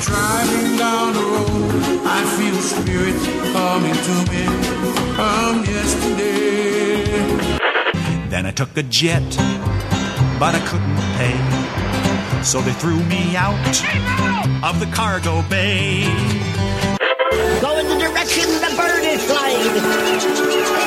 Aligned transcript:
Driving 0.00 0.78
down 0.78 1.12
the 1.12 1.20
road, 1.20 1.82
I 2.06 2.24
feel 2.36 2.54
spirits 2.62 3.26
coming 3.52 3.92
to 3.92 4.14
me 4.32 4.44
from 5.14 5.64
yesterday. 5.64 7.04
Then 8.30 8.46
I 8.46 8.50
took 8.50 8.74
a 8.78 8.82
jet, 8.82 9.22
but 10.38 10.54
I 10.54 10.60
couldn't 10.66 10.96
pay. 11.20 11.36
So 12.42 12.62
they 12.62 12.72
threw 12.72 13.04
me 13.04 13.36
out 13.36 13.52
of 14.64 14.80
the 14.80 14.86
cargo 14.86 15.42
bay. 15.50 16.04
Go 17.60 17.76
in 17.78 17.86
the 17.86 17.98
direction 17.98 18.48
the 18.64 18.74
bird 18.78 19.04
is 19.04 19.22
flying. 19.30 20.79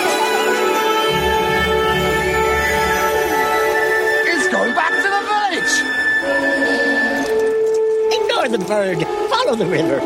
Bird. 8.62 9.02
Follow 9.30 9.56
the 9.56 9.66
river. 9.66 10.00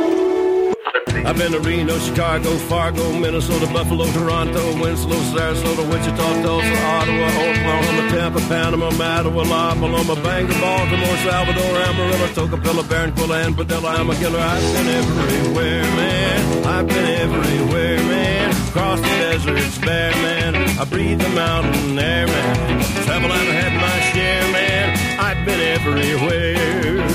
I've 1.27 1.37
been 1.37 1.51
to 1.51 1.59
Reno, 1.59 1.97
Chicago, 1.99 2.55
Fargo, 2.55 3.11
Minnesota, 3.11 3.67
Buffalo, 3.73 4.05
Toronto, 4.13 4.81
Winslow, 4.81 5.17
Sarasota, 5.35 5.83
Wichita, 5.91 6.41
Tulsa, 6.41 6.85
Ottawa, 6.87 7.27
Oklahoma, 7.27 8.09
Tampa, 8.09 8.39
Panama, 8.47 8.89
Mattawa, 8.91 9.43
La 9.49 9.73
Paloma, 9.73 10.15
Bangor, 10.23 10.55
Baltimore, 10.61 11.17
Salvador, 11.27 11.75
Amarillo, 11.75 12.27
Tocopilla, 12.27 12.83
Barranquilla, 12.83 13.45
and 13.45 13.57
Padilla, 13.57 13.99
Amarillo. 13.99 14.39
I've 14.39 14.61
been 14.61 14.87
everywhere, 14.87 15.83
man. 15.83 16.67
I've 16.67 16.87
been 16.87 17.05
everywhere, 17.19 17.97
man. 17.97 18.51
Across 18.69 19.01
the 19.01 19.07
deserts, 19.07 19.77
bare, 19.79 20.11
man. 20.21 20.55
I 20.79 20.85
breathe 20.85 21.19
the 21.19 21.29
mountain 21.29 21.99
air, 21.99 22.27
man. 22.27 22.81
Travel, 23.03 23.29
I've 23.29 23.47
had 23.49 23.73
my 23.75 23.99
share, 24.13 24.51
man. 24.53 25.19
I've 25.19 25.45
been 25.45 25.59
everywhere. 25.59 27.06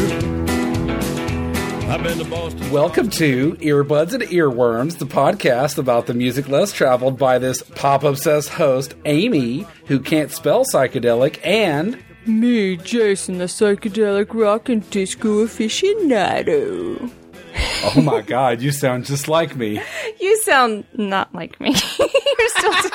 I've 1.93 2.03
been 2.03 2.17
to 2.17 2.25
Boston. 2.25 2.71
Welcome 2.71 3.11
to 3.11 3.53
Earbuds 3.57 4.15
and 4.15 4.23
Earworms, 4.23 4.97
the 4.97 5.05
podcast 5.05 5.77
about 5.77 6.07
the 6.07 6.15
music 6.15 6.49
less 6.49 6.73
traveled 6.73 7.19
by 7.19 7.39
this 7.39 7.61
pop 7.61 8.03
obsessed 8.03 8.49
host, 8.49 8.95
Amy, 9.05 9.67
who 9.89 10.01
can't 10.01 10.31
spell 10.31 10.65
psychedelic, 10.65 11.39
and 11.45 12.03
Me, 12.25 12.79
Jason, 12.79 13.37
the 13.37 13.45
psychedelic 13.45 14.33
rock 14.33 14.71
and 14.71 14.89
disco 14.89 15.45
aficionado. 15.45 17.13
oh 17.95 18.01
my 18.01 18.23
god, 18.23 18.63
you 18.63 18.73
sound 18.73 19.05
just 19.05 19.29
like 19.29 19.55
me. 19.55 19.79
You 20.19 20.41
sound 20.41 20.87
not 20.95 21.35
like 21.35 21.61
me. 21.61 21.73
You're 21.99 22.49
still. 22.49 22.73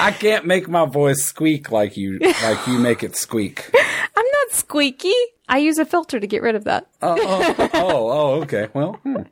I 0.00 0.12
can't 0.18 0.44
make 0.44 0.68
my 0.68 0.86
voice 0.86 1.22
squeak 1.22 1.70
like 1.70 1.96
you 1.96 2.18
like 2.18 2.66
you 2.66 2.80
make 2.80 3.04
it 3.04 3.14
squeak. 3.14 3.70
I'm 4.16 4.26
not 4.26 4.50
squeaky. 4.50 5.14
I 5.48 5.58
use 5.58 5.78
a 5.78 5.84
filter 5.84 6.20
to 6.20 6.26
get 6.26 6.42
rid 6.42 6.54
of 6.54 6.64
that. 6.64 6.86
Oh, 7.00 7.16
oh, 7.20 7.70
oh, 7.74 8.10
oh 8.10 8.42
okay. 8.42 8.68
Well, 8.74 8.94
hmm. 9.02 9.22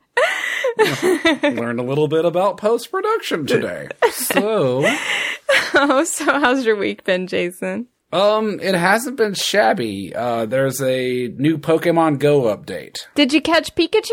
learned 1.57 1.79
a 1.79 1.83
little 1.83 2.07
bit 2.07 2.25
about 2.25 2.57
post 2.57 2.91
production 2.91 3.45
today. 3.45 3.89
So, 4.11 4.83
Oh, 5.73 6.03
so 6.03 6.25
how's 6.39 6.65
your 6.65 6.75
week 6.75 7.03
been, 7.03 7.27
Jason? 7.27 7.87
um, 8.13 8.59
it 8.61 8.73
hasn't 8.75 9.17
been 9.17 9.33
shabby. 9.33 10.13
Uh, 10.15 10.45
there's 10.45 10.81
a 10.81 11.27
new 11.37 11.57
Pokemon 11.57 12.19
Go 12.19 12.43
update. 12.55 12.95
Did 13.15 13.33
you 13.33 13.41
catch 13.41 13.75
Pikachu? 13.75 14.11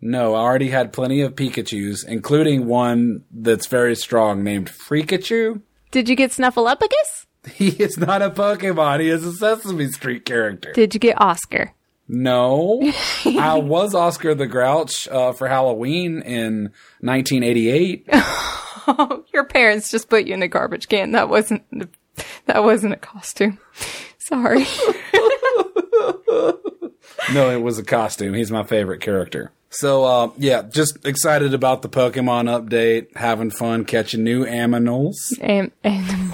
No, 0.00 0.34
I 0.34 0.40
already 0.40 0.68
had 0.68 0.92
plenty 0.92 1.20
of 1.20 1.34
Pikachu's, 1.34 2.02
including 2.04 2.66
one 2.66 3.24
that's 3.30 3.66
very 3.66 3.94
strong 3.94 4.42
named 4.42 4.68
Freakachu. 4.70 5.60
Did 5.90 6.08
you 6.08 6.16
get 6.16 6.30
Snuffleupagus? 6.32 7.21
He 7.54 7.70
is 7.70 7.98
not 7.98 8.22
a 8.22 8.30
Pokemon. 8.30 9.00
He 9.00 9.08
is 9.08 9.24
a 9.24 9.32
Sesame 9.32 9.88
Street 9.88 10.24
character. 10.24 10.72
Did 10.72 10.94
you 10.94 11.00
get 11.00 11.20
Oscar? 11.20 11.72
No, 12.06 12.80
I 13.24 13.58
was 13.58 13.94
Oscar 13.94 14.34
the 14.34 14.46
Grouch 14.46 15.08
uh, 15.08 15.32
for 15.32 15.48
Halloween 15.48 16.22
in 16.22 16.72
1988. 17.00 18.08
Oh, 18.84 19.24
your 19.32 19.44
parents 19.44 19.92
just 19.92 20.08
put 20.08 20.24
you 20.24 20.34
in 20.34 20.42
a 20.42 20.48
garbage 20.48 20.88
can. 20.88 21.12
That 21.12 21.28
wasn't 21.28 21.62
that 22.46 22.64
wasn't 22.64 22.94
a 22.94 22.96
costume. 22.96 23.60
Sorry. 24.18 24.66
No, 27.32 27.48
it 27.50 27.62
was 27.62 27.78
a 27.78 27.84
costume. 27.84 28.34
He's 28.34 28.50
my 28.50 28.64
favorite 28.64 29.00
character. 29.00 29.52
So, 29.72 30.04
uh, 30.04 30.30
yeah, 30.36 30.62
just 30.62 31.04
excited 31.06 31.54
about 31.54 31.80
the 31.80 31.88
Pokemon 31.88 32.44
update, 32.46 33.16
having 33.16 33.50
fun 33.50 33.84
catching 33.86 34.22
new 34.22 34.44
aminals. 34.44 35.14
and, 35.40 35.72
and 35.82 36.32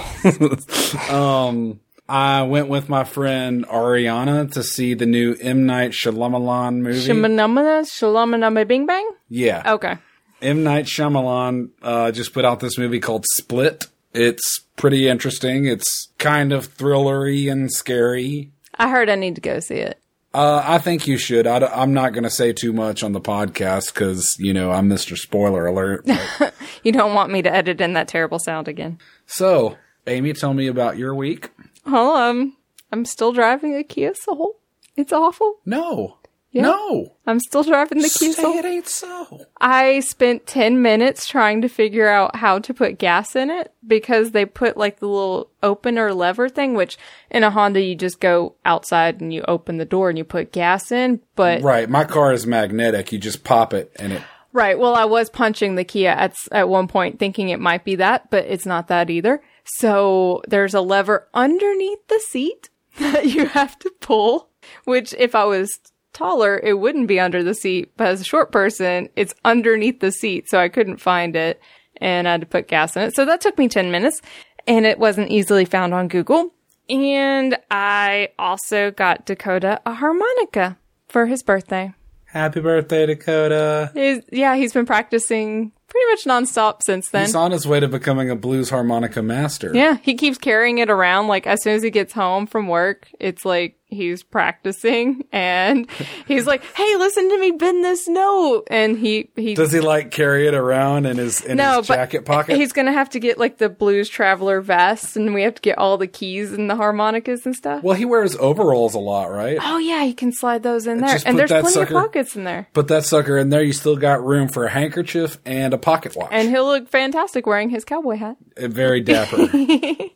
I 2.08 2.42
went 2.42 2.68
with 2.68 2.88
my 2.88 3.04
friend 3.04 3.66
Ariana 3.66 4.50
to 4.52 4.62
see 4.62 4.94
the 4.94 5.06
new 5.06 5.36
M. 5.40 5.66
Night 5.66 5.92
Shyamalan 5.92 6.78
movie. 6.80 6.98
Shamanamana, 7.06 7.82
Shalamanama 7.82 8.66
Bing 8.66 8.86
Bang? 8.86 9.08
yeah. 9.28 9.74
Okay. 9.74 9.98
M. 10.40 10.62
Night 10.62 10.86
Shyamalan 10.86 11.70
uh, 11.82 12.12
just 12.12 12.32
put 12.32 12.44
out 12.44 12.60
this 12.60 12.78
movie 12.78 13.00
called 13.00 13.24
Split. 13.34 13.86
It's 14.14 14.60
pretty 14.76 15.08
interesting. 15.08 15.66
It's 15.66 16.08
kind 16.18 16.52
of 16.52 16.76
thrillery 16.76 17.50
and 17.50 17.70
scary. 17.72 18.52
I 18.74 18.88
heard 18.88 19.10
I 19.10 19.16
need 19.16 19.34
to 19.34 19.40
go 19.40 19.60
see 19.60 19.76
it. 19.76 20.00
Uh, 20.34 20.62
I 20.64 20.78
think 20.78 21.06
you 21.06 21.16
should. 21.16 21.46
I, 21.46 21.82
am 21.82 21.94
not 21.94 22.12
going 22.12 22.24
to 22.24 22.30
say 22.30 22.52
too 22.52 22.72
much 22.72 23.02
on 23.02 23.12
the 23.12 23.20
podcast 23.20 23.94
because, 23.94 24.36
you 24.38 24.52
know, 24.52 24.70
I'm 24.70 24.88
Mr. 24.88 25.16
Spoiler 25.16 25.66
Alert. 25.66 26.06
but- 26.38 26.54
You 26.82 26.92
don't 26.92 27.14
want 27.14 27.32
me 27.32 27.42
to 27.42 27.52
edit 27.52 27.80
in 27.80 27.94
that 27.94 28.08
terrible 28.08 28.38
sound 28.38 28.68
again. 28.68 28.98
so, 29.26 29.76
Amy, 30.06 30.32
tell 30.34 30.54
me 30.54 30.66
about 30.66 30.96
your 30.98 31.14
week. 31.14 31.50
Oh, 31.86 32.16
um, 32.16 32.56
I'm 32.92 33.04
still 33.04 33.32
driving 33.32 33.74
a 33.74 33.82
Kia 33.82 34.14
Soul. 34.14 34.60
It's 34.96 35.12
awful. 35.12 35.60
No. 35.64 36.17
Yeah. 36.50 36.62
No. 36.62 37.12
I'm 37.26 37.40
still 37.40 37.62
driving 37.62 37.98
the 37.98 38.08
Kia 38.08 38.32
Say 38.32 38.58
it 38.58 38.64
ain't 38.64 38.88
so. 38.88 39.46
I 39.60 40.00
spent 40.00 40.46
10 40.46 40.80
minutes 40.80 41.26
trying 41.26 41.60
to 41.60 41.68
figure 41.68 42.08
out 42.08 42.36
how 42.36 42.58
to 42.60 42.72
put 42.72 42.98
gas 42.98 43.36
in 43.36 43.50
it 43.50 43.72
because 43.86 44.30
they 44.30 44.46
put 44.46 44.76
like 44.76 44.98
the 44.98 45.08
little 45.08 45.50
opener 45.62 46.14
lever 46.14 46.48
thing, 46.48 46.74
which 46.74 46.96
in 47.30 47.44
a 47.44 47.50
Honda, 47.50 47.82
you 47.82 47.94
just 47.94 48.20
go 48.20 48.54
outside 48.64 49.20
and 49.20 49.32
you 49.32 49.44
open 49.46 49.76
the 49.76 49.84
door 49.84 50.08
and 50.08 50.16
you 50.16 50.24
put 50.24 50.52
gas 50.52 50.90
in. 50.90 51.20
But 51.36 51.60
Right. 51.62 51.88
My 51.88 52.04
car 52.04 52.32
is 52.32 52.46
magnetic. 52.46 53.12
You 53.12 53.18
just 53.18 53.44
pop 53.44 53.74
it 53.74 53.92
and 53.96 54.14
it. 54.14 54.22
Right. 54.52 54.78
Well, 54.78 54.94
I 54.94 55.04
was 55.04 55.28
punching 55.28 55.74
the 55.74 55.84
Kia 55.84 56.10
at 56.10 56.34
at 56.50 56.70
one 56.70 56.88
point, 56.88 57.18
thinking 57.18 57.50
it 57.50 57.60
might 57.60 57.84
be 57.84 57.96
that, 57.96 58.30
but 58.30 58.46
it's 58.46 58.64
not 58.64 58.88
that 58.88 59.10
either. 59.10 59.42
So 59.64 60.42
there's 60.48 60.72
a 60.72 60.80
lever 60.80 61.28
underneath 61.34 62.08
the 62.08 62.20
seat 62.20 62.70
that 62.98 63.26
you 63.26 63.46
have 63.46 63.78
to 63.80 63.90
pull. 64.00 64.48
Which, 64.84 65.14
if 65.18 65.34
I 65.34 65.44
was 65.44 65.70
taller, 66.18 66.60
it 66.62 66.74
wouldn't 66.74 67.08
be 67.08 67.20
under 67.20 67.42
the 67.42 67.54
seat. 67.54 67.92
But 67.96 68.08
as 68.08 68.20
a 68.20 68.24
short 68.24 68.52
person, 68.52 69.08
it's 69.16 69.34
underneath 69.44 70.00
the 70.00 70.12
seat, 70.12 70.48
so 70.48 70.58
I 70.58 70.68
couldn't 70.68 70.98
find 71.00 71.36
it, 71.36 71.60
and 71.96 72.28
I 72.28 72.32
had 72.32 72.40
to 72.42 72.46
put 72.46 72.68
gas 72.68 72.96
in 72.96 73.02
it. 73.02 73.14
So 73.14 73.24
that 73.24 73.40
took 73.40 73.56
me 73.56 73.68
ten 73.68 73.90
minutes, 73.90 74.20
and 74.66 74.84
it 74.84 74.98
wasn't 74.98 75.30
easily 75.30 75.64
found 75.64 75.94
on 75.94 76.08
Google. 76.08 76.52
And 76.90 77.56
I 77.70 78.30
also 78.38 78.90
got 78.90 79.26
Dakota 79.26 79.80
a 79.84 79.94
harmonica 79.94 80.78
for 81.08 81.26
his 81.26 81.42
birthday. 81.42 81.92
Happy 82.24 82.60
birthday, 82.60 83.06
Dakota. 83.06 83.90
He's, 83.94 84.22
yeah, 84.30 84.54
he's 84.56 84.72
been 84.72 84.84
practicing 84.86 85.72
pretty 85.88 86.06
much 86.10 86.24
nonstop 86.24 86.80
since 86.84 87.08
then. 87.10 87.24
He's 87.24 87.34
on 87.34 87.50
his 87.52 87.66
way 87.66 87.80
to 87.80 87.88
becoming 87.88 88.28
a 88.30 88.36
blues 88.36 88.68
harmonica 88.68 89.22
master. 89.22 89.72
yeah, 89.74 89.96
he 90.02 90.14
keeps 90.14 90.36
carrying 90.36 90.78
it 90.78 90.90
around. 90.90 91.28
Like 91.28 91.46
as 91.46 91.62
soon 91.62 91.74
as 91.74 91.82
he 91.82 91.90
gets 91.90 92.12
home 92.12 92.46
from 92.46 92.68
work, 92.68 93.08
it's 93.18 93.44
like 93.46 93.77
he's 93.88 94.22
practicing, 94.22 95.24
and 95.32 95.88
he's 96.26 96.46
like, 96.46 96.62
"Hey, 96.74 96.96
listen 96.96 97.28
to 97.28 97.38
me 97.38 97.50
bend 97.52 97.84
this 97.84 98.08
note," 98.08 98.64
and 98.70 98.98
he 98.98 99.30
he. 99.36 99.54
Does 99.54 99.72
he 99.72 99.80
like 99.80 100.10
carry 100.10 100.46
it 100.46 100.54
around 100.54 101.06
in 101.06 101.16
his 101.16 101.40
in 101.44 101.56
no, 101.56 101.78
his 101.78 101.86
jacket 101.88 102.24
pocket? 102.24 102.56
he's 102.56 102.72
gonna 102.72 102.92
have 102.92 103.10
to 103.10 103.20
get 103.20 103.38
like 103.38 103.58
the 103.58 103.68
blues 103.68 104.08
traveler 104.08 104.60
vest, 104.60 105.16
and 105.16 105.34
we 105.34 105.42
have 105.42 105.54
to 105.56 105.62
get 105.62 105.78
all 105.78 105.96
the 105.98 106.06
keys 106.06 106.52
and 106.52 106.68
the 106.70 106.76
harmonicas 106.76 107.44
and 107.46 107.54
stuff. 107.54 107.82
well, 107.82 107.96
he 107.96 108.04
wears 108.04 108.36
overalls 108.36 108.94
a 108.94 108.98
lot, 108.98 109.30
right? 109.30 109.58
Oh 109.60 109.78
yeah, 109.78 110.02
you 110.04 110.14
can 110.14 110.32
slide 110.32 110.62
those 110.62 110.86
in 110.86 110.98
there, 110.98 111.14
Just 111.14 111.26
and 111.26 111.38
there's 111.38 111.50
plenty 111.50 111.70
sucker- 111.70 111.96
of 111.96 112.02
pockets 112.04 112.36
in 112.36 112.44
there. 112.44 112.68
Put 112.72 112.88
that 112.88 113.04
sucker 113.04 113.36
in 113.38 113.48
there. 113.50 113.62
You 113.62 113.72
still 113.72 113.96
got 113.96 114.24
room 114.24 114.48
for 114.48 114.64
a 114.64 114.70
handkerchief 114.70 115.38
and 115.44 115.74
a 115.74 115.78
pocket 115.78 116.14
watch. 116.16 116.28
And 116.32 116.48
he'll 116.48 116.66
look 116.66 116.88
fantastic 116.88 117.46
wearing 117.46 117.70
his 117.70 117.84
cowboy 117.84 118.16
hat. 118.16 118.36
Uh, 118.60 118.68
Very 118.68 119.00
dapper. 119.00 119.48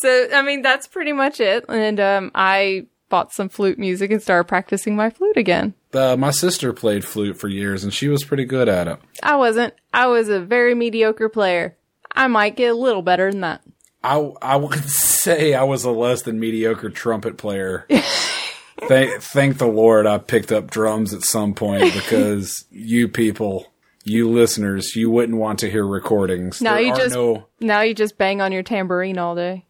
So, 0.00 0.28
I 0.32 0.42
mean, 0.42 0.62
that's 0.62 0.86
pretty 0.86 1.12
much 1.12 1.40
it. 1.40 1.64
And 1.68 1.98
um, 1.98 2.30
I 2.34 2.86
bought 3.08 3.32
some 3.32 3.48
flute 3.48 3.78
music 3.78 4.10
and 4.10 4.22
started 4.22 4.44
practicing 4.48 4.94
my 4.96 5.10
flute 5.10 5.36
again. 5.36 5.74
uh, 5.94 6.16
my 6.16 6.30
sister 6.30 6.72
played 6.72 7.04
flute 7.04 7.38
for 7.38 7.48
years, 7.48 7.84
and 7.84 7.92
she 7.94 8.08
was 8.08 8.24
pretty 8.24 8.44
good 8.44 8.68
at 8.68 8.88
it. 8.88 8.98
I 9.22 9.36
wasn't. 9.36 9.74
I 9.92 10.06
was 10.06 10.28
a 10.28 10.40
very 10.40 10.74
mediocre 10.74 11.28
player. 11.28 11.76
I 12.12 12.26
might 12.26 12.56
get 12.56 12.72
a 12.72 12.74
little 12.74 13.02
better 13.02 13.30
than 13.30 13.40
that. 13.42 13.62
I 14.04 14.16
I 14.42 14.56
would 14.56 14.84
say 14.88 15.54
I 15.54 15.64
was 15.64 15.84
a 15.84 15.90
less 15.90 16.22
than 16.22 16.38
mediocre 16.38 16.90
trumpet 16.90 17.36
player. 17.36 17.86
thank 18.88 19.20
thank 19.22 19.58
the 19.58 19.66
Lord 19.66 20.06
I 20.06 20.18
picked 20.18 20.52
up 20.52 20.70
drums 20.70 21.12
at 21.12 21.22
some 21.22 21.54
point 21.54 21.82
because 21.94 22.64
you 22.70 23.08
people, 23.08 23.66
you 24.04 24.30
listeners, 24.30 24.94
you 24.94 25.10
wouldn't 25.10 25.38
want 25.38 25.58
to 25.60 25.70
hear 25.70 25.86
recordings. 25.86 26.60
Now 26.62 26.74
There 26.74 26.82
you 26.82 26.94
just 26.94 27.14
no 27.14 27.46
now 27.60 27.80
you 27.80 27.94
just 27.94 28.18
bang 28.18 28.40
on 28.40 28.52
your 28.52 28.62
tambourine 28.62 29.18
all 29.18 29.34
day. 29.34 29.64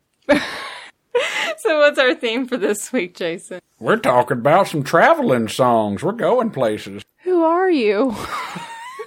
so 1.63 1.79
what's 1.81 1.99
our 1.99 2.15
theme 2.15 2.47
for 2.47 2.57
this 2.57 2.93
week, 2.93 3.17
Jason? 3.17 3.61
We're 3.79 3.97
talking 3.97 4.39
about 4.39 4.69
some 4.69 4.83
traveling 4.83 5.49
songs. 5.49 6.03
We're 6.03 6.13
going 6.13 6.51
places. 6.51 7.05
Who 7.23 7.43
are 7.43 7.71
you? 7.71 8.15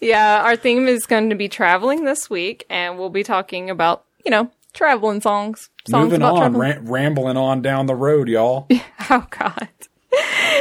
yeah, 0.00 0.42
our 0.44 0.56
theme 0.56 0.88
is 0.88 1.06
going 1.06 1.30
to 1.30 1.36
be 1.36 1.48
traveling 1.48 2.04
this 2.04 2.28
week, 2.28 2.64
and 2.68 2.98
we'll 2.98 3.10
be 3.10 3.22
talking 3.22 3.70
about, 3.70 4.04
you 4.24 4.30
know, 4.30 4.50
traveling 4.72 5.20
songs. 5.20 5.68
songs 5.86 6.04
Moving 6.04 6.22
about 6.22 6.42
on, 6.42 6.54
ra- 6.54 6.78
rambling 6.80 7.36
on 7.36 7.62
down 7.62 7.86
the 7.86 7.96
road, 7.96 8.28
y'all. 8.28 8.68
Oh 9.10 9.26
God. 9.30 9.68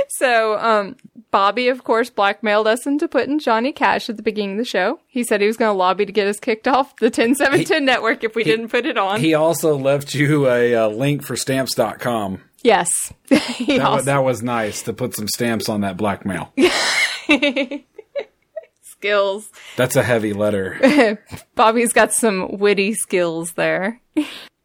so, 0.09 0.57
um, 0.57 0.95
Bobby, 1.31 1.69
of 1.69 1.83
course, 1.85 2.09
blackmailed 2.09 2.67
us 2.67 2.85
into 2.85 3.07
putting 3.07 3.39
Johnny 3.39 3.71
Cash 3.71 4.09
at 4.09 4.17
the 4.17 4.23
beginning 4.23 4.51
of 4.53 4.57
the 4.57 4.65
show. 4.65 4.99
He 5.07 5.23
said 5.23 5.39
he 5.39 5.47
was 5.47 5.57
going 5.57 5.69
to 5.69 5.77
lobby 5.77 6.05
to 6.05 6.11
get 6.11 6.27
us 6.27 6.39
kicked 6.39 6.67
off 6.67 6.93
the 6.97 7.09
10710 7.09 7.85
network 7.85 8.23
if 8.23 8.35
we 8.35 8.43
didn't 8.43 8.67
put 8.67 8.85
it 8.85 8.97
on. 8.97 9.19
He 9.21 9.33
also 9.33 9.77
left 9.77 10.13
you 10.13 10.47
a, 10.47 10.75
uh 10.75 10.87
link 10.89 11.23
for 11.23 11.35
stamps.com. 11.37 12.41
yes. 12.63 12.89
he 13.29 13.77
That, 13.77 13.85
also 13.85 14.05
that 14.05 14.23
was 14.23 14.43
nice 14.43 14.83
to 14.83 14.93
put 14.93 15.15
some 15.15 15.27
stamps 15.29 15.69
on 15.69 15.81
that 15.81 15.95
blackmail. 15.97 16.53
skills. 18.83 19.49
That's 19.77 19.95
a 19.95 20.03
heavy 20.03 20.33
letter. 20.33 21.17
Bobby's 21.55 21.93
got 21.93 22.13
some 22.13 22.59
witty 22.59 22.93
skills 22.93 23.53
there. 23.53 23.99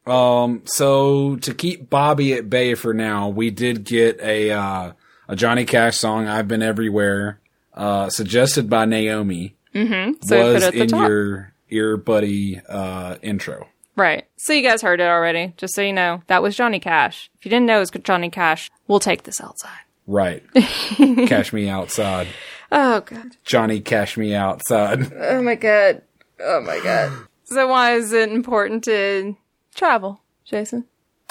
Um, 0.07 0.63
so 0.67 1.37
to 1.37 1.55
keep 1.55 1.89
Bobby 1.89 2.35
at 2.35 2.51
bay 2.51 2.75
for 2.75 2.93
now, 2.93 3.29
we 3.29 3.51
did 3.51 3.85
get 3.85 4.21
a 4.21 4.51
uh, 4.51 4.93
a 5.29 5.37
Johnny 5.37 5.65
Cash 5.65 5.99
song. 5.99 6.27
I've 6.27 6.49
been 6.49 6.63
everywhere, 6.63 7.41
uh, 7.75 8.11
suggested 8.11 8.69
by 8.71 8.85
Naomi. 8.85 9.55
Mm-hmm. 9.75 10.23
So 10.23 10.53
was 10.55 10.63
it 10.63 10.67
at 10.67 10.73
the 10.73 10.83
in 10.83 10.89
top. 10.89 11.09
your 11.09 11.53
ear 11.71 11.97
buddy 11.97 12.61
uh, 12.69 13.17
intro. 13.23 13.69
Right. 13.97 14.27
So 14.37 14.53
you 14.53 14.63
guys 14.63 14.83
heard 14.83 15.01
it 15.01 15.09
already. 15.09 15.55
Just 15.57 15.75
so 15.75 15.83
you 15.83 15.93
know, 15.93 16.23
that 16.27 16.43
was 16.43 16.57
Johnny 16.57 16.81
Cash. 16.81 17.31
If 17.39 17.47
you 17.47 17.51
didn't 17.51 17.67
know 17.67 17.79
it 17.79 17.81
was 17.81 17.91
Johnny 17.91 18.31
Cash, 18.31 18.71
we'll 18.89 19.01
take 19.01 19.23
this 19.25 19.41
outside. 19.41 19.79
Right. 20.07 20.45
Cash 20.55 21.53
me 21.53 21.69
outside. 21.69 22.29
Oh 22.71 23.01
God. 23.01 23.37
Johnny 23.45 23.81
Cash 23.81 24.17
me 24.17 24.35
outside. 24.35 25.13
Oh 25.17 25.43
my 25.43 25.55
God. 25.55 26.03
Oh 26.41 26.61
my 26.61 26.81
God. 26.81 27.13
So 27.45 27.69
why 27.69 27.95
is 27.95 28.13
it 28.13 28.31
important 28.31 28.85
to 28.85 29.37
travel, 29.75 30.21
Jason? 30.45 30.85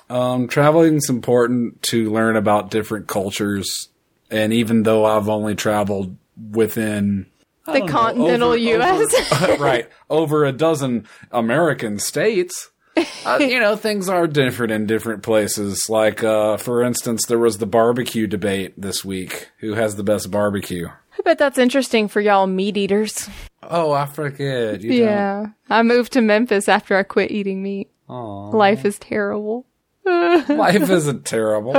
Um, 0.10 0.48
traveling's 0.48 1.10
important 1.10 1.82
to 1.84 2.12
learn 2.12 2.36
about 2.36 2.72
different 2.72 3.08
cultures. 3.08 3.90
And 4.30 4.54
even 4.54 4.84
though 4.84 5.06
I've 5.06 5.30
only 5.30 5.56
traveled 5.56 6.16
within 6.52 7.28
The 7.66 7.82
continental 7.82 8.50
over- 8.50 8.58
U.S. 8.58 9.60
right 9.60 9.90
over 10.10 10.46
a 10.46 10.52
dozen 10.52 11.08
American 11.32 12.00
states. 12.00 12.70
Uh, 13.26 13.38
you 13.42 13.60
know, 13.60 13.76
things 13.76 14.08
are 14.10 14.28
different 14.28 14.72
in 14.72 14.86
different 14.86 15.24
places. 15.24 15.90
Like, 15.90 16.24
uh, 16.24 16.58
for 16.58 16.82
instance, 16.84 17.26
there 17.28 17.40
was 17.40 17.58
the 17.58 17.66
barbecue 17.66 18.28
debate 18.28 18.74
this 18.80 19.04
week. 19.04 19.50
Who 19.60 19.74
has 19.74 19.96
the 19.96 20.04
best 20.04 20.32
barbecue? 20.32 20.88
I 20.88 21.22
bet 21.24 21.38
that's 21.38 21.58
interesting 21.58 22.08
for 22.08 22.22
y'all 22.22 22.48
meat 22.48 22.78
eaters. 22.78 23.30
Oh, 23.64 23.92
I 23.92 24.06
forget. 24.06 24.82
You 24.82 24.92
Yeah. 25.04 25.48
I 25.70 25.82
moved 25.84 26.14
to 26.14 26.22
Memphis 26.22 26.70
after 26.70 26.96
I 26.98 27.04
quit 27.04 27.32
eating 27.32 27.64
meat. 27.64 27.90
Life 28.08 28.86
is 28.86 29.00
terrible. 29.00 29.66
Life 30.50 30.90
isn't 30.90 31.26
terrible. 31.26 31.76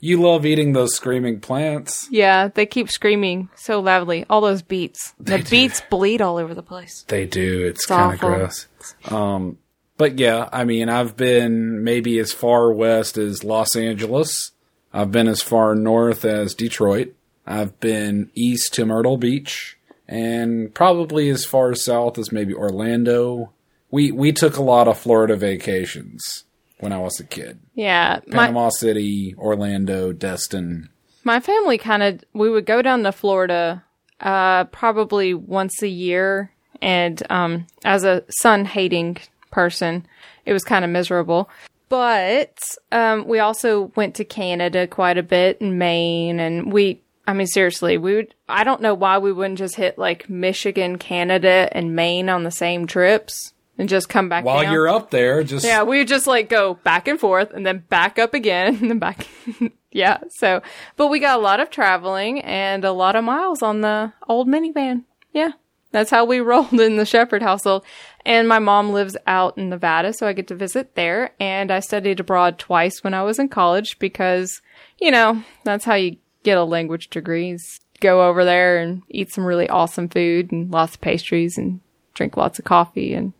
you 0.00 0.22
love 0.22 0.46
eating 0.46 0.74
those 0.74 0.94
screaming 0.94 1.40
plants. 1.40 2.06
Yeah, 2.08 2.48
they 2.48 2.66
keep 2.66 2.88
screaming 2.88 3.48
so 3.56 3.80
loudly. 3.80 4.24
All 4.30 4.40
those 4.40 4.62
beats. 4.62 5.12
The 5.18 5.38
do. 5.38 5.50
beats 5.50 5.82
bleed 5.90 6.20
all 6.20 6.36
over 6.36 6.54
the 6.54 6.62
place. 6.62 7.04
They 7.08 7.26
do. 7.26 7.66
It's 7.66 7.84
kind 7.84 8.14
of 8.14 8.20
gross. 8.20 8.68
Um, 9.06 9.58
but 9.96 10.20
yeah, 10.20 10.48
I 10.52 10.64
mean, 10.64 10.88
I've 10.88 11.16
been 11.16 11.82
maybe 11.82 12.20
as 12.20 12.32
far 12.32 12.72
west 12.72 13.18
as 13.18 13.42
Los 13.42 13.74
Angeles. 13.74 14.52
I've 14.92 15.10
been 15.10 15.26
as 15.26 15.42
far 15.42 15.74
north 15.74 16.24
as 16.24 16.54
Detroit. 16.54 17.14
I've 17.44 17.80
been 17.80 18.30
east 18.36 18.72
to 18.74 18.86
Myrtle 18.86 19.16
Beach 19.16 19.76
and 20.06 20.72
probably 20.72 21.28
as 21.28 21.44
far 21.44 21.74
south 21.74 22.18
as 22.18 22.30
maybe 22.30 22.54
Orlando. 22.54 23.52
We 23.90 24.12
we 24.12 24.32
took 24.32 24.56
a 24.56 24.62
lot 24.62 24.86
of 24.86 24.98
Florida 24.98 25.34
vacations 25.34 26.44
when 26.80 26.92
I 26.92 26.98
was 26.98 27.18
a 27.20 27.24
kid. 27.24 27.58
Yeah. 27.74 28.20
My, 28.26 28.46
Panama 28.46 28.70
City, 28.70 29.34
Orlando, 29.38 30.12
Destin. 30.12 30.88
my 31.24 31.40
family 31.40 31.78
kind 31.78 32.02
of, 32.02 32.24
we 32.32 32.50
would 32.50 32.66
go 32.66 32.82
down 32.82 33.02
to 33.02 33.12
Florida, 33.12 33.84
uh, 34.20 34.64
probably 34.64 35.34
once 35.34 35.82
a 35.82 35.88
year. 35.88 36.52
And, 36.80 37.20
um, 37.30 37.66
as 37.84 38.04
a 38.04 38.24
sun 38.30 38.64
hating 38.64 39.18
person, 39.50 40.06
it 40.46 40.52
was 40.52 40.64
kind 40.64 40.84
of 40.84 40.90
miserable. 40.90 41.50
But, 41.88 42.58
um, 42.92 43.26
we 43.26 43.38
also 43.38 43.92
went 43.96 44.14
to 44.16 44.24
Canada 44.24 44.86
quite 44.86 45.18
a 45.18 45.22
bit 45.22 45.60
and 45.60 45.78
Maine 45.78 46.38
and 46.38 46.72
we, 46.72 47.02
I 47.26 47.34
mean, 47.34 47.46
seriously, 47.46 47.98
we 47.98 48.14
would, 48.14 48.34
I 48.48 48.64
don't 48.64 48.80
know 48.80 48.94
why 48.94 49.18
we 49.18 49.32
wouldn't 49.32 49.58
just 49.58 49.74
hit 49.74 49.98
like 49.98 50.30
Michigan, 50.30 50.96
Canada, 50.96 51.68
and 51.72 51.94
Maine 51.94 52.30
on 52.30 52.44
the 52.44 52.50
same 52.50 52.86
trips 52.86 53.52
and 53.78 53.88
just 53.88 54.08
come 54.08 54.28
back 54.28 54.44
While 54.44 54.62
down. 54.62 54.72
you're 54.72 54.88
up 54.88 55.10
there, 55.10 55.42
just 55.44 55.64
Yeah, 55.64 55.84
we 55.84 56.04
just 56.04 56.26
like 56.26 56.48
go 56.48 56.74
back 56.74 57.08
and 57.08 57.18
forth 57.18 57.52
and 57.52 57.64
then 57.64 57.84
back 57.88 58.18
up 58.18 58.34
again 58.34 58.76
and 58.80 58.90
then 58.90 58.98
back. 58.98 59.26
yeah. 59.92 60.18
So, 60.30 60.60
but 60.96 61.06
we 61.06 61.20
got 61.20 61.38
a 61.38 61.42
lot 61.42 61.60
of 61.60 61.70
traveling 61.70 62.40
and 62.40 62.84
a 62.84 62.92
lot 62.92 63.16
of 63.16 63.24
miles 63.24 63.62
on 63.62 63.80
the 63.80 64.12
old 64.28 64.48
minivan. 64.48 65.04
Yeah. 65.32 65.52
That's 65.90 66.10
how 66.10 66.24
we 66.24 66.40
rolled 66.40 66.78
in 66.78 66.96
the 66.96 67.06
Shepherd 67.06 67.42
household. 67.42 67.84
And 68.26 68.48
my 68.48 68.58
mom 68.58 68.92
lives 68.92 69.16
out 69.26 69.56
in 69.56 69.70
Nevada, 69.70 70.12
so 70.12 70.26
I 70.26 70.34
get 70.34 70.48
to 70.48 70.54
visit 70.54 70.96
there. 70.96 71.30
And 71.40 71.70
I 71.70 71.80
studied 71.80 72.20
abroad 72.20 72.58
twice 72.58 73.02
when 73.02 73.14
I 73.14 73.22
was 73.22 73.38
in 73.38 73.48
college 73.48 73.98
because, 73.98 74.60
you 75.00 75.10
know, 75.10 75.42
that's 75.64 75.86
how 75.86 75.94
you 75.94 76.16
get 76.42 76.58
a 76.58 76.64
language 76.64 77.08
degree 77.08 77.52
is 77.52 77.80
go 78.00 78.28
over 78.28 78.44
there 78.44 78.78
and 78.78 79.02
eat 79.08 79.32
some 79.32 79.44
really 79.44 79.68
awesome 79.68 80.08
food 80.08 80.52
and 80.52 80.70
lots 80.70 80.94
of 80.94 81.00
pastries 81.00 81.58
and 81.58 81.80
drink 82.14 82.36
lots 82.36 82.58
of 82.58 82.64
coffee 82.64 83.14
and 83.14 83.32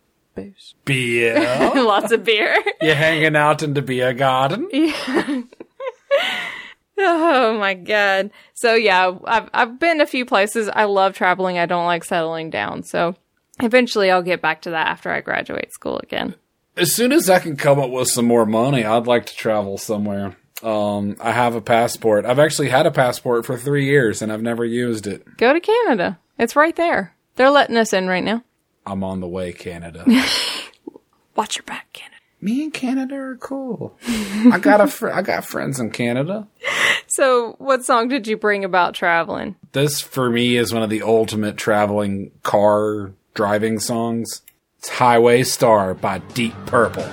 booze. 0.43 0.75
beer. 0.85 1.39
lots 1.75 2.11
of 2.11 2.23
beer. 2.23 2.55
You're 2.81 2.95
hanging 2.95 3.35
out 3.35 3.63
in 3.63 3.73
the 3.73 3.81
beer 3.81 4.13
garden. 4.13 4.67
Yeah. 4.71 5.41
Oh 7.01 7.57
my 7.57 7.75
god. 7.75 8.31
So 8.55 8.73
yeah, 8.73 9.13
I've 9.23 9.49
I've 9.53 9.79
been 9.79 10.01
a 10.01 10.05
few 10.05 10.25
places. 10.25 10.67
I 10.67 10.83
love 10.83 11.13
traveling. 11.15 11.57
I 11.57 11.65
don't 11.65 11.85
like 11.85 12.03
settling 12.03 12.49
down. 12.49 12.83
So 12.83 13.15
eventually 13.61 14.11
I'll 14.11 14.21
get 14.21 14.41
back 14.41 14.63
to 14.63 14.71
that 14.71 14.87
after 14.87 15.09
I 15.09 15.21
graduate 15.21 15.71
school 15.71 15.99
again. 16.03 16.35
as 16.75 16.93
soon 16.93 17.13
as 17.13 17.29
I 17.29 17.39
can 17.39 17.55
come 17.55 17.79
up 17.79 17.89
with 17.89 18.09
some 18.09 18.25
more 18.25 18.45
money, 18.45 18.83
I'd 18.83 19.07
like 19.07 19.27
to 19.27 19.35
travel 19.35 19.77
somewhere. 19.77 20.35
Um, 20.61 21.15
I 21.21 21.31
have 21.31 21.55
a 21.55 21.61
passport. 21.61 22.25
I've 22.25 22.37
actually 22.39 22.67
had 22.67 22.85
a 22.85 22.91
passport 22.91 23.45
for 23.45 23.57
three 23.57 23.85
years 23.85 24.21
and 24.21 24.29
I've 24.29 24.41
never 24.41 24.65
used 24.65 25.07
it. 25.07 25.37
Go 25.37 25.53
to 25.53 25.59
Canada. 25.61 26.19
It's 26.37 26.57
right 26.57 26.75
there. 26.75 27.15
They're 27.37 27.49
letting 27.49 27.77
us 27.77 27.93
in 27.93 28.07
right 28.09 28.23
now. 28.25 28.43
I'm 28.89 29.03
on 29.03 29.19
the 29.19 29.27
way, 29.27 29.53
Canada. 29.53 30.03
Watch 31.35 31.57
your 31.57 31.63
back, 31.63 31.93
Canada. 31.93 32.15
Me 32.41 32.63
and 32.63 32.73
Canada 32.73 33.15
are 33.15 33.37
cool. 33.37 33.97
I 34.07 34.59
got 34.59 34.81
a 34.81 34.87
fr- 34.87 35.11
I 35.11 35.21
got 35.21 35.45
friends 35.45 35.79
in 35.79 35.91
Canada. 35.91 36.47
So, 37.07 37.55
what 37.59 37.83
song 37.83 38.07
did 38.07 38.27
you 38.27 38.37
bring 38.37 38.63
about 38.63 38.93
traveling? 38.93 39.55
This 39.73 39.99
for 40.01 40.29
me 40.29 40.55
is 40.55 40.73
one 40.73 40.83
of 40.83 40.89
the 40.89 41.01
ultimate 41.03 41.57
traveling 41.57 42.31
car 42.43 43.11
driving 43.33 43.79
songs. 43.79 44.41
It's 44.79 44.89
Highway 44.89 45.43
Star 45.43 45.93
by 45.93 46.19
Deep 46.19 46.55
Purple. 46.65 47.03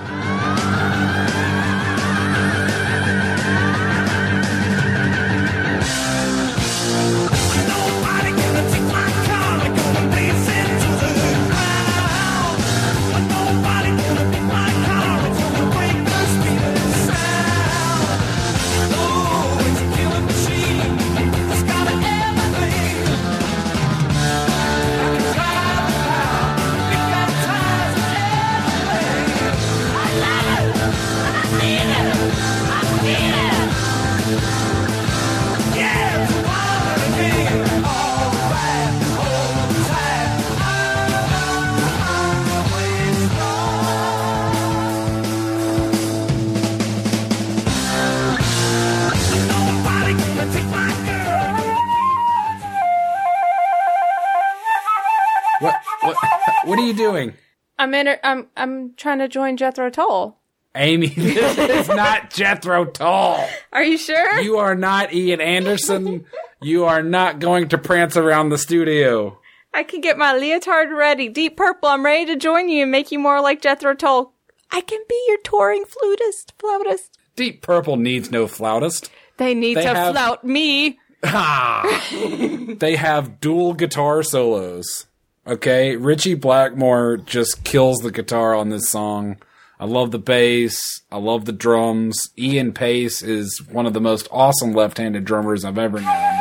I'm 57.86 57.94
in. 57.94 58.16
I'm 58.24 58.46
I'm 58.56 58.94
trying 58.94 59.20
to 59.20 59.28
join 59.28 59.56
Jethro 59.56 59.90
Tull. 59.90 60.36
Amy, 60.74 61.06
this 61.16 61.56
is 61.56 61.88
not 61.88 62.30
Jethro 62.30 62.84
Tull. 62.84 63.48
Are 63.72 63.84
you 63.84 63.96
sure? 63.96 64.40
You 64.40 64.56
are 64.58 64.74
not 64.74 65.14
Ian 65.14 65.40
Anderson. 65.40 66.26
You 66.60 66.84
are 66.84 67.02
not 67.02 67.38
going 67.38 67.68
to 67.68 67.78
prance 67.78 68.16
around 68.16 68.48
the 68.48 68.58
studio. 68.58 69.38
I 69.72 69.84
can 69.84 70.00
get 70.00 70.18
my 70.18 70.36
leotard 70.36 70.90
ready. 70.90 71.28
Deep 71.28 71.56
Purple, 71.56 71.88
I'm 71.88 72.04
ready 72.04 72.26
to 72.26 72.36
join 72.36 72.68
you 72.68 72.82
and 72.82 72.90
make 72.90 73.12
you 73.12 73.18
more 73.18 73.40
like 73.40 73.62
Jethro 73.62 73.94
Tull. 73.94 74.32
I 74.72 74.80
can 74.80 75.00
be 75.08 75.24
your 75.28 75.38
touring 75.44 75.84
flutist, 75.84 76.52
flautist. 76.58 77.18
Deep 77.36 77.62
Purple 77.62 77.96
needs 77.96 78.30
no 78.32 78.46
flautist. 78.48 79.10
They 79.36 79.54
need 79.54 79.76
They 79.76 79.82
to 79.84 79.94
have- 79.94 80.12
flout 80.14 80.44
me. 80.44 80.98
Ah, 81.24 81.82
They 82.78 82.96
have 82.96 83.40
dual 83.40 83.72
guitar 83.74 84.22
solos. 84.22 85.05
Okay, 85.48 85.94
Ritchie 85.94 86.34
Blackmore 86.34 87.18
just 87.18 87.62
kills 87.62 87.98
the 87.98 88.10
guitar 88.10 88.52
on 88.52 88.70
this 88.70 88.88
song. 88.88 89.36
I 89.78 89.84
love 89.84 90.10
the 90.10 90.18
bass. 90.18 91.02
I 91.12 91.18
love 91.18 91.44
the 91.44 91.52
drums. 91.52 92.30
Ian 92.36 92.72
Paice 92.72 93.22
is 93.22 93.62
one 93.70 93.86
of 93.86 93.92
the 93.92 94.00
most 94.00 94.26
awesome 94.32 94.72
left-handed 94.72 95.24
drummers 95.24 95.64
I've 95.64 95.78
ever 95.78 96.00
known. 96.00 96.40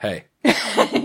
Hey. 0.00 0.24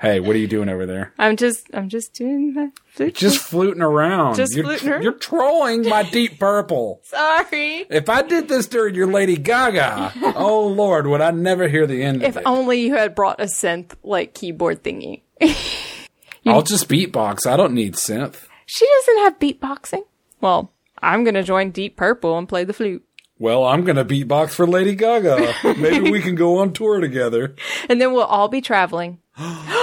hey, 0.00 0.20
what 0.20 0.36
are 0.36 0.38
you 0.38 0.46
doing 0.46 0.68
over 0.68 0.86
there? 0.86 1.12
I'm 1.18 1.36
just, 1.36 1.66
I'm 1.74 1.88
just 1.88 2.14
doing 2.14 2.54
my 2.54 2.70
flute. 2.86 3.14
Just 3.14 3.38
fluting 3.40 3.82
around. 3.82 4.36
Just 4.36 4.54
you're, 4.54 4.64
fluting 4.64 4.88
around? 4.88 5.02
you're 5.02 5.12
trolling 5.12 5.88
my 5.88 6.02
Deep 6.04 6.38
Purple. 6.38 7.00
sorry. 7.04 7.86
If 7.90 8.08
I 8.08 8.22
did 8.22 8.48
this 8.48 8.66
during 8.66 8.94
your 8.94 9.08
Lady 9.08 9.36
Gaga, 9.36 10.12
oh 10.36 10.66
Lord, 10.66 11.06
would 11.06 11.20
I 11.20 11.30
never 11.30 11.68
hear 11.68 11.86
the 11.86 12.02
end 12.02 12.22
If 12.22 12.30
of 12.30 12.36
it? 12.36 12.40
If 12.40 12.46
only 12.46 12.80
you 12.80 12.94
had 12.94 13.14
brought 13.14 13.40
a 13.40 13.44
synth 13.44 13.94
like 14.02 14.34
keyboard 14.34 14.82
thingy. 14.82 15.22
I'll 16.46 16.62
just 16.62 16.88
beatbox. 16.88 17.46
I 17.46 17.56
don't 17.56 17.74
need 17.74 17.94
synth. 17.94 18.36
She 18.66 18.86
doesn't 18.86 19.18
have 19.24 19.38
beatboxing. 19.38 20.02
Well, 20.40 20.72
I'm 21.02 21.24
gonna 21.24 21.42
join 21.42 21.70
Deep 21.70 21.96
Purple 21.96 22.38
and 22.38 22.48
play 22.48 22.64
the 22.64 22.72
flute. 22.72 23.04
Well, 23.38 23.64
I'm 23.64 23.84
gonna 23.84 24.04
beatbox 24.04 24.50
for 24.50 24.66
Lady 24.66 24.94
Gaga. 24.94 25.54
Maybe 25.78 26.10
we 26.10 26.20
can 26.20 26.34
go 26.34 26.58
on 26.58 26.72
tour 26.72 27.00
together. 27.00 27.54
And 27.88 28.00
then 28.00 28.12
we'll 28.12 28.24
all 28.24 28.48
be 28.48 28.60
traveling. 28.60 29.18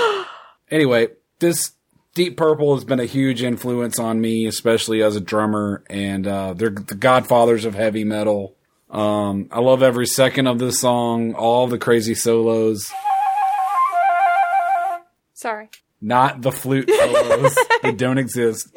Anyway, 0.72 1.08
this 1.40 1.74
Deep 2.14 2.38
Purple 2.38 2.74
has 2.76 2.86
been 2.86 3.00
a 3.00 3.06
huge 3.06 3.44
influence 3.44 4.00
on 4.00 4.22
me, 4.22 4.46
especially 4.48 5.04
as 5.04 5.16
a 5.16 5.22
drummer, 5.22 5.84
and 5.90 6.26
uh, 6.26 6.54
they're 6.54 6.70
the 6.70 6.96
godfathers 6.96 7.66
of 7.66 7.76
heavy 7.76 8.04
metal. 8.04 8.56
Um, 8.90 9.50
I 9.52 9.60
love 9.60 9.84
every 9.84 10.08
second 10.08 10.48
of 10.48 10.58
this 10.60 10.80
song, 10.80 11.34
all 11.34 11.68
the 11.68 11.78
crazy 11.78 12.16
solos, 12.16 12.90
Sorry. 15.34 15.70
not 16.02 16.42
the 16.42 16.52
flute 16.52 16.90
solos. 16.90 17.58
they 17.84 17.92
don't 17.92 18.18
exist. 18.18 18.76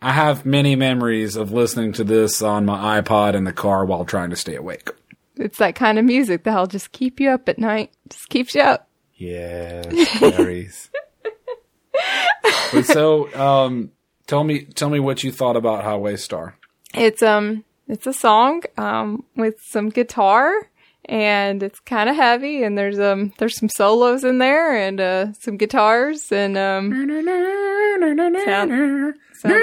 I 0.00 0.12
have 0.12 0.46
many 0.46 0.74
memories 0.76 1.36
of 1.36 1.52
listening 1.52 1.92
to 1.94 2.04
this 2.04 2.40
on 2.40 2.64
my 2.64 3.00
iPod 3.00 3.34
in 3.34 3.44
the 3.44 3.52
car 3.52 3.84
while 3.84 4.04
trying 4.04 4.30
to 4.30 4.36
stay 4.36 4.54
awake. 4.54 4.90
It's 5.36 5.58
that 5.58 5.74
kind 5.74 5.98
of 5.98 6.04
music 6.04 6.44
that'll 6.44 6.66
just 6.66 6.92
keep 6.92 7.20
you 7.20 7.30
up 7.30 7.48
at 7.48 7.58
night. 7.58 7.92
Just 8.08 8.28
keeps 8.28 8.54
you 8.54 8.62
up. 8.62 8.88
Yes, 9.14 10.20
berries. 10.20 10.90
but 12.72 12.84
so, 12.86 13.32
um, 13.34 13.92
tell 14.26 14.44
me, 14.44 14.64
tell 14.64 14.90
me 14.90 15.00
what 15.00 15.22
you 15.24 15.32
thought 15.32 15.56
about 15.56 15.84
Highway 15.84 16.16
Star. 16.16 16.56
It's 16.94 17.22
um 17.22 17.64
it's 17.86 18.06
a 18.06 18.12
song 18.12 18.62
um 18.76 19.24
with 19.36 19.60
some 19.62 19.88
guitar 19.90 20.52
and 21.04 21.62
it's 21.62 21.80
kind 21.80 22.08
of 22.08 22.16
heavy 22.16 22.62
and 22.62 22.76
there's 22.78 22.98
um 22.98 23.32
there's 23.38 23.56
some 23.58 23.68
solos 23.68 24.24
in 24.24 24.38
there 24.38 24.74
and 24.76 25.00
uh 25.00 25.32
some 25.34 25.56
guitars 25.56 26.32
and 26.32 26.56
um 26.56 26.90
sound, 28.44 28.70
sound, 29.42 29.54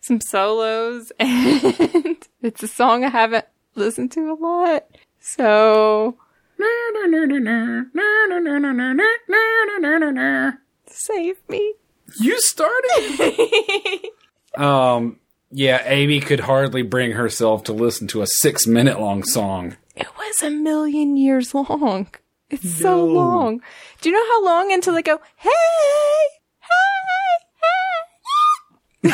some 0.00 0.20
solos 0.20 1.12
and 1.18 2.16
it's 2.42 2.62
a 2.62 2.68
song 2.68 3.04
I 3.04 3.08
haven't 3.08 3.46
listened 3.74 4.12
to 4.12 4.32
a 4.32 4.34
lot. 4.34 4.84
So 5.18 6.16
save 10.86 11.36
me. 11.48 11.74
You 12.18 12.40
started. 12.40 14.00
um. 14.56 15.16
Yeah, 15.52 15.82
Amy 15.84 16.20
could 16.20 16.40
hardly 16.40 16.82
bring 16.82 17.10
herself 17.10 17.64
to 17.64 17.72
listen 17.72 18.06
to 18.08 18.22
a 18.22 18.26
six-minute-long 18.26 19.24
song. 19.24 19.76
It 19.96 20.06
was 20.16 20.42
a 20.44 20.50
million 20.50 21.16
years 21.16 21.52
long. 21.52 22.06
It's 22.50 22.78
so 22.78 23.04
long. 23.04 23.60
Do 24.00 24.08
you 24.08 24.14
know 24.14 24.24
how 24.26 24.44
long 24.44 24.72
until 24.72 24.94
they 24.94 25.02
go, 25.02 25.20
hey, 25.36 25.50
hey, 29.02 29.10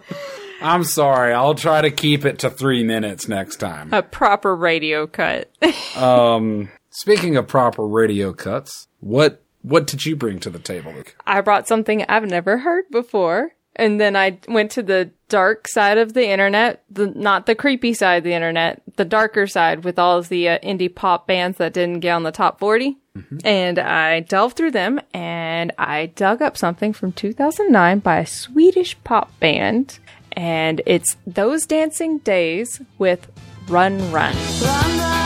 hey? 0.00 0.10
I'm 0.60 0.84
sorry. 0.84 1.32
I'll 1.32 1.54
try 1.54 1.80
to 1.80 1.90
keep 1.90 2.24
it 2.24 2.40
to 2.40 2.50
three 2.50 2.82
minutes 2.82 3.28
next 3.28 3.56
time. 3.56 3.92
A 3.92 4.02
proper 4.02 4.54
radio 4.56 5.06
cut. 5.06 5.50
um, 5.96 6.68
Speaking 6.90 7.36
of 7.36 7.46
proper 7.46 7.86
radio 7.86 8.32
cuts, 8.32 8.88
what 8.98 9.44
what 9.62 9.86
did 9.86 10.04
you 10.04 10.16
bring 10.16 10.40
to 10.40 10.50
the 10.50 10.58
table? 10.58 10.92
I 11.26 11.40
brought 11.42 11.68
something 11.68 12.04
I've 12.08 12.28
never 12.28 12.58
heard 12.58 12.86
before. 12.90 13.52
And 13.76 14.00
then 14.00 14.16
I 14.16 14.40
went 14.48 14.72
to 14.72 14.82
the 14.82 15.12
dark 15.28 15.68
side 15.68 15.98
of 15.98 16.12
the 16.12 16.28
internet, 16.28 16.82
the, 16.90 17.06
not 17.06 17.46
the 17.46 17.54
creepy 17.54 17.94
side 17.94 18.16
of 18.16 18.24
the 18.24 18.32
internet, 18.32 18.82
the 18.96 19.04
darker 19.04 19.46
side 19.46 19.84
with 19.84 20.00
all 20.00 20.18
of 20.18 20.28
the 20.28 20.48
uh, 20.48 20.58
indie 20.58 20.92
pop 20.92 21.28
bands 21.28 21.58
that 21.58 21.74
didn't 21.74 22.00
get 22.00 22.10
on 22.10 22.24
the 22.24 22.32
top 22.32 22.58
40. 22.58 22.96
And 23.44 23.78
I 23.78 24.20
delved 24.20 24.56
through 24.56 24.72
them 24.72 25.00
and 25.14 25.72
I 25.78 26.06
dug 26.06 26.42
up 26.42 26.56
something 26.56 26.92
from 26.92 27.12
2009 27.12 28.00
by 28.00 28.18
a 28.18 28.26
Swedish 28.26 28.96
pop 29.04 29.38
band. 29.38 30.00
And 30.38 30.82
it's 30.86 31.16
Those 31.26 31.66
Dancing 31.66 32.18
Days 32.18 32.80
with 32.96 33.28
Run 33.66 33.98
Run. 34.12 34.36
Run, 34.62 34.98
run 35.00 35.17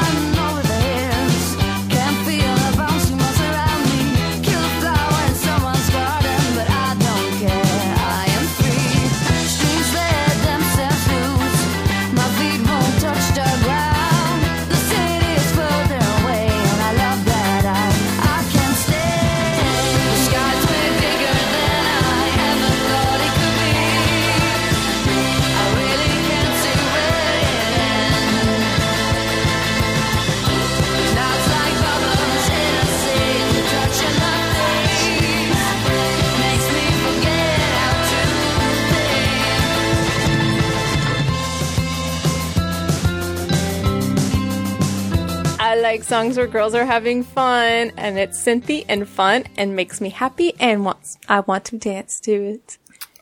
like 45.93 46.05
songs 46.05 46.39
where 46.39 46.47
girls 46.47 46.75
are 46.75 46.87
having 46.87 47.23
fun 47.23 47.93
and 47.99 48.19
it's 48.19 48.43
synthy 48.43 48.83
and 48.89 49.07
fun 49.07 49.45
and 49.59 49.77
makes 49.77 50.01
me 50.01 50.09
happy 50.09 50.55
and 50.59 50.87
wants 50.87 51.19
I 51.29 51.41
want 51.41 51.67
to 51.67 51.77
dance 51.77 52.19
to 52.21 52.33
it. 52.33 52.79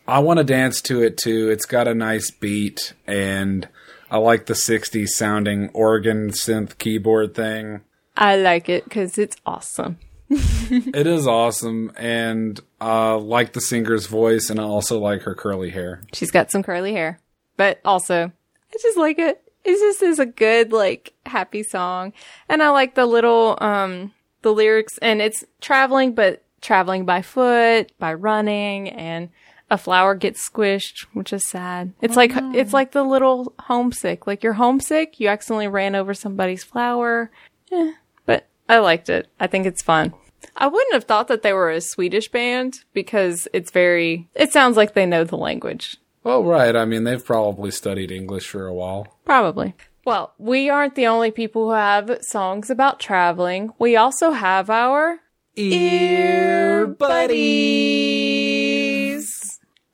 I 0.07 0.21
want 0.21 0.39
to 0.39 0.45
dance 0.45 0.81
to 0.83 1.03
it 1.03 1.17
too. 1.17 1.51
It's 1.51 1.67
got 1.67 1.89
a 1.89 1.95
nice 1.95 2.31
beat, 2.31 2.95
and 3.09 3.69
I 4.09 4.19
like 4.19 4.47
the 4.47 4.55
'60s 4.55 5.09
sounding 5.09 5.71
organ 5.71 6.31
synth 6.31 6.79
keyboard 6.79 7.35
thing. 7.35 7.81
I 8.17 8.37
like 8.37 8.69
it 8.69 8.85
because 8.85 9.19
it's 9.19 9.37
awesome. 9.45 9.99
It 10.71 11.09
is 11.09 11.27
awesome, 11.27 11.91
and 11.97 12.61
I 12.81 13.15
like 13.15 13.53
the 13.53 13.61
singer's 13.61 14.07
voice, 14.07 14.49
and 14.49 14.61
I 14.61 14.63
also 14.63 15.01
like 15.01 15.23
her 15.23 15.35
curly 15.35 15.71
hair. 15.71 16.03
She's 16.13 16.31
got 16.31 16.53
some 16.53 16.63
curly 16.63 16.93
hair, 16.93 17.19
but 17.57 17.81
also 17.85 18.27
I 18.27 18.77
just 18.81 18.97
like 18.97 19.19
it. 19.19 19.43
It 19.65 19.79
just 19.79 20.03
is 20.03 20.19
a 20.19 20.27
good 20.27 20.73
like 20.73 21.13
happy 21.27 21.63
song, 21.63 22.13
and 22.49 22.63
I 22.63 22.71
like 22.71 22.95
the 22.95 23.07
little 23.07 23.59
um 23.61 24.13
the 24.43 24.53
lyrics, 24.53 24.99
and 24.99 25.21
it's 25.21 25.45
traveling, 25.61 26.15
but 26.15 26.43
traveling 26.61 27.05
by 27.05 27.23
foot, 27.23 27.93
by 27.99 28.15
running, 28.15 28.89
and 28.89 29.31
a 29.71 29.79
flower 29.79 30.15
gets 30.15 30.49
squished, 30.49 31.07
which 31.13 31.33
is 31.33 31.49
sad. 31.49 31.93
It's 32.01 32.17
like 32.17 32.33
it's 32.35 32.73
like 32.73 32.93
the 32.93 33.05
little 33.05 33.55
homesick. 33.61 34.27
Like 34.27 34.43
you're 34.43 34.55
homesick, 34.55 35.21
you 35.21 35.29
accidentally 35.29 35.69
ran 35.69 35.95
over 35.95 36.13
somebody's 36.15 36.65
flower. 36.65 37.31
Eh, 37.71 37.93
but 38.27 38.49
I 38.69 38.79
liked 38.79 39.09
it. 39.09 39.29
I 39.39 39.47
think 39.47 39.67
it's 39.67 39.83
fun. 39.83 40.13
I 40.57 40.67
wouldn't 40.67 40.95
have 40.95 41.05
thought 41.05 41.29
that 41.29 41.43
they 41.43 41.53
were 41.53 41.71
a 41.71 41.81
Swedish 41.81 42.31
band 42.31 42.81
because 42.93 43.47
it's 43.53 43.71
very. 43.71 44.29
It 44.35 44.53
sounds 44.53 44.77
like 44.77 44.95
they 44.95 45.07
know 45.07 45.25
the 45.25 45.37
language. 45.37 45.97
Oh, 46.25 46.45
right. 46.45 46.77
I 46.77 46.85
mean, 46.85 47.05
they've 47.05 47.25
probably 47.25 47.71
studied 47.71 48.11
English 48.11 48.49
for 48.49 48.67
a 48.67 48.75
while. 48.75 49.07
Probably. 49.25 49.75
Well, 50.05 50.35
we 50.39 50.69
aren't 50.71 50.95
the 50.95 51.07
only 51.07 51.31
people 51.31 51.67
who 51.67 51.73
have 51.73 52.19
songs 52.23 52.71
about 52.71 53.01
traveling. 53.01 53.73
We 53.79 53.97
also 53.97 54.33
have 54.33 54.69
our 54.71 55.21
Ear 55.57 56.87
Buddies. 56.87 57.41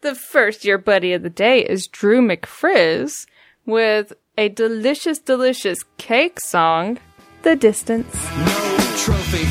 The 0.03 0.15
first 0.15 0.65
Ear 0.65 0.79
Buddy 0.79 1.13
of 1.13 1.23
the 1.23 1.31
day 1.31 1.65
is 1.65 1.87
Drew 1.89 2.21
McFrizz 2.21 3.27
with 3.65 4.13
a 4.39 4.49
delicious, 4.49 5.19
delicious 5.19 5.79
cake 5.99 6.39
song, 6.41 6.99
The 7.43 7.57
Distance. 7.57 8.76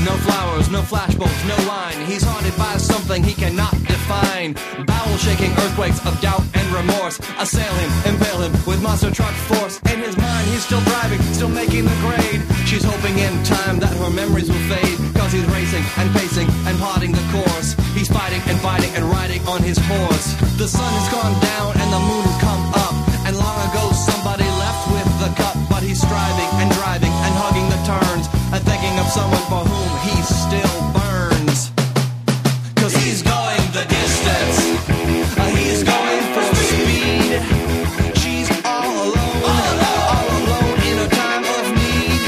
No 0.05 0.15
flowers, 0.21 0.69
no 0.69 0.81
flashbulbs, 0.81 1.41
no 1.49 1.57
line. 1.67 1.99
He's 2.05 2.21
haunted 2.21 2.55
by 2.57 2.77
something 2.77 3.23
he 3.23 3.33
cannot 3.33 3.73
define. 3.89 4.53
Bowel 4.85 5.17
shaking 5.17 5.51
earthquakes 5.57 5.97
of 6.05 6.13
doubt 6.21 6.43
and 6.53 6.67
remorse 6.69 7.17
assail 7.41 7.73
him, 7.81 7.91
impale 8.13 8.41
him 8.45 8.53
with 8.65 8.81
monster 8.81 9.09
truck 9.09 9.33
force. 9.49 9.81
In 9.91 9.99
his 10.05 10.15
mind, 10.17 10.45
he's 10.49 10.63
still 10.63 10.81
driving, 10.81 11.21
still 11.33 11.49
making 11.49 11.85
the 11.85 11.97
grade. 12.05 12.41
She's 12.69 12.83
hoping 12.83 13.17
in 13.17 13.33
time 13.43 13.79
that 13.79 13.93
her 13.97 14.11
memories 14.11 14.49
will 14.49 14.65
fade. 14.69 14.97
Cause 15.17 15.31
he's 15.31 15.47
racing 15.49 15.83
and 15.97 16.07
pacing 16.13 16.47
and 16.69 16.77
plotting 16.77 17.11
the 17.11 17.25
course. 17.33 17.73
He's 17.97 18.09
fighting 18.09 18.41
and 18.45 18.59
fighting 18.61 18.93
and 18.95 19.05
riding 19.09 19.41
on 19.47 19.63
his 19.63 19.77
horse. 19.89 20.27
The 20.61 20.67
sun 20.67 20.91
has 21.01 21.07
gone 21.09 21.35
down 21.41 21.81
and 21.81 21.89
the 21.89 22.01
moon 22.05 22.23
has 22.29 22.37
come 22.41 22.63
up. 22.85 22.95
And 23.25 23.33
long 23.37 23.57
ago 23.69 23.89
somebody 23.93 24.45
left 24.61 24.81
with 24.93 25.09
the 25.21 25.31
cup. 25.33 25.57
But 25.69 25.81
he's 25.81 26.01
striving 26.01 26.51
and 26.61 26.69
driving 26.77 27.13
and 27.25 27.33
hugging 27.41 27.67
the 27.73 27.81
turns. 27.89 28.25
And 28.53 28.61
thinking 28.65 28.95
of 29.01 29.07
someone 29.09 29.44
he 30.05 30.21
still 30.23 30.77
burns. 30.93 31.71
Cause 32.75 32.93
he's 33.03 33.21
going 33.21 33.65
the 33.77 33.85
distance. 33.89 34.57
Uh, 35.37 35.45
he's 35.57 35.83
going 35.83 36.23
for 36.33 36.45
speed. 36.55 37.41
She's 38.21 38.49
all 38.63 38.93
alone, 39.07 39.77
all 39.89 40.27
alone 40.37 40.77
in 40.89 40.95
a 40.99 41.09
time 41.09 41.43
of 41.57 41.65
need. 41.79 42.21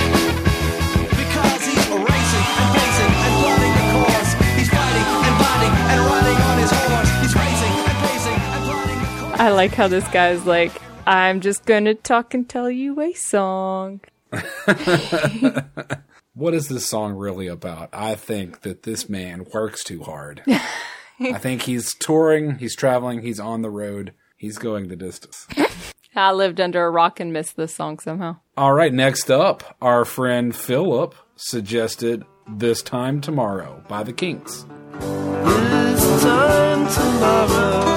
Because 1.22 1.62
he's 1.70 1.88
racing 1.94 2.48
and 2.58 2.70
pacing 2.78 3.14
and 3.26 3.34
plotting 3.42 3.74
the 3.78 3.86
course. 3.94 4.32
He's 4.58 4.70
fighting 4.70 5.08
and 5.28 5.36
fighting 5.42 5.74
and 5.92 6.00
riding 6.10 6.40
on 6.50 6.56
his 6.64 6.72
horse. 6.72 7.12
He's 7.22 7.36
racing 7.36 7.76
and 7.90 7.98
pacing 8.06 8.40
and 8.54 8.62
plotting 8.66 9.00
the 9.00 9.10
course. 9.22 9.40
I 9.40 9.50
like 9.52 9.74
how 9.74 9.88
this 9.88 10.08
guy's 10.10 10.46
like, 10.46 10.74
I'm 11.06 11.42
just 11.42 11.66
gonna 11.66 11.94
talk 11.94 12.34
and 12.34 12.50
tell 12.50 12.70
you 12.72 13.00
a 13.00 13.14
song. 13.14 14.02
What 16.38 16.54
is 16.54 16.68
this 16.68 16.86
song 16.86 17.14
really 17.16 17.48
about? 17.48 17.90
I 17.92 18.14
think 18.14 18.62
that 18.62 18.84
this 18.84 19.10
man 19.10 19.48
works 19.56 19.84
too 19.84 20.04
hard. 20.04 20.44
I 21.20 21.40
think 21.40 21.64
he's 21.64 21.96
touring, 21.96 22.60
he's 22.60 22.76
traveling, 22.76 23.24
he's 23.24 23.40
on 23.40 23.64
the 23.64 23.72
road, 23.72 24.14
he's 24.36 24.60
going 24.60 24.88
the 24.88 24.96
distance. 24.96 25.48
I 26.16 26.34
lived 26.34 26.62
under 26.62 26.86
a 26.86 26.92
rock 26.92 27.20
and 27.20 27.34
missed 27.34 27.56
this 27.56 27.74
song 27.74 27.98
somehow. 27.98 28.36
All 28.56 28.74
right, 28.74 28.94
next 28.94 29.32
up, 29.32 29.78
our 29.82 30.06
friend 30.06 30.56
Philip 30.56 31.16
suggested 31.38 32.24
This 32.48 32.84
Time 32.84 33.20
Tomorrow 33.20 33.84
by 33.88 34.04
the 34.04 34.14
Kinks. 34.14 34.64
This 35.00 36.22
time 36.22 36.88
tomorrow, 36.88 37.97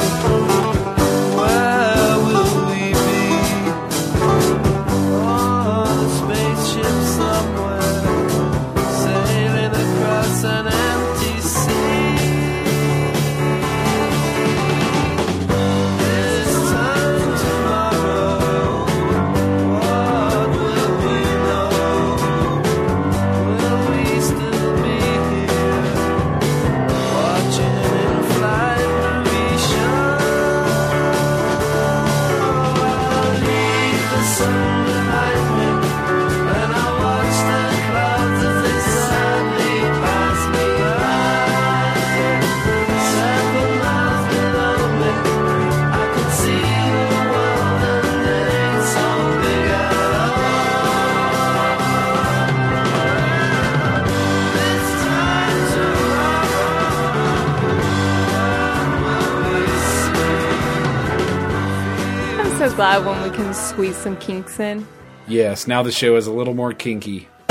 glad 62.80 63.04
when 63.04 63.22
we 63.30 63.36
can 63.36 63.52
squeeze 63.52 63.94
some 63.94 64.16
kinks 64.16 64.58
in. 64.58 64.86
Yes, 65.28 65.66
now 65.66 65.82
the 65.82 65.92
show 65.92 66.16
is 66.16 66.26
a 66.26 66.32
little 66.32 66.54
more 66.54 66.72
kinky. 66.72 67.28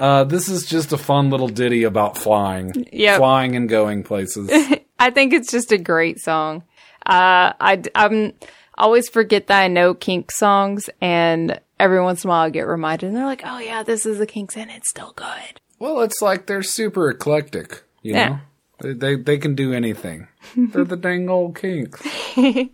uh, 0.00 0.24
this 0.24 0.48
is 0.48 0.64
just 0.64 0.90
a 0.90 0.96
fun 0.96 1.28
little 1.28 1.48
ditty 1.48 1.82
about 1.82 2.16
flying. 2.16 2.86
Yep. 2.94 3.18
Flying 3.18 3.56
and 3.56 3.68
going 3.68 4.04
places. 4.04 4.50
I 4.98 5.10
think 5.10 5.34
it's 5.34 5.52
just 5.52 5.70
a 5.70 5.76
great 5.76 6.18
song. 6.18 6.62
Uh, 7.04 7.52
I 7.60 7.82
I'm 7.94 8.32
always 8.78 9.10
forget 9.10 9.48
that 9.48 9.60
I 9.60 9.68
know 9.68 9.92
Kink 9.92 10.32
songs, 10.32 10.88
and 11.02 11.60
every 11.78 12.00
once 12.00 12.24
in 12.24 12.28
a 12.28 12.30
while 12.30 12.46
I 12.46 12.48
get 12.48 12.66
reminded, 12.66 13.08
and 13.08 13.16
they're 13.18 13.26
like, 13.26 13.42
"Oh 13.44 13.58
yeah, 13.58 13.82
this 13.82 14.06
is 14.06 14.16
the 14.16 14.26
Kinks, 14.26 14.56
and 14.56 14.70
it's 14.70 14.88
still 14.88 15.12
good." 15.14 15.60
well, 15.78 16.00
it's 16.00 16.22
like 16.22 16.46
they're 16.46 16.62
super 16.62 17.10
eclectic, 17.10 17.82
you 18.00 18.14
Yeah. 18.14 18.28
know? 18.30 18.38
They, 18.80 18.92
they, 18.92 19.14
they 19.16 19.38
can 19.38 19.54
do 19.54 19.72
anything. 19.72 20.28
they're 20.56 20.84
the 20.84 20.96
dang 20.96 21.28
old 21.28 21.56
Kinks. 21.56 22.02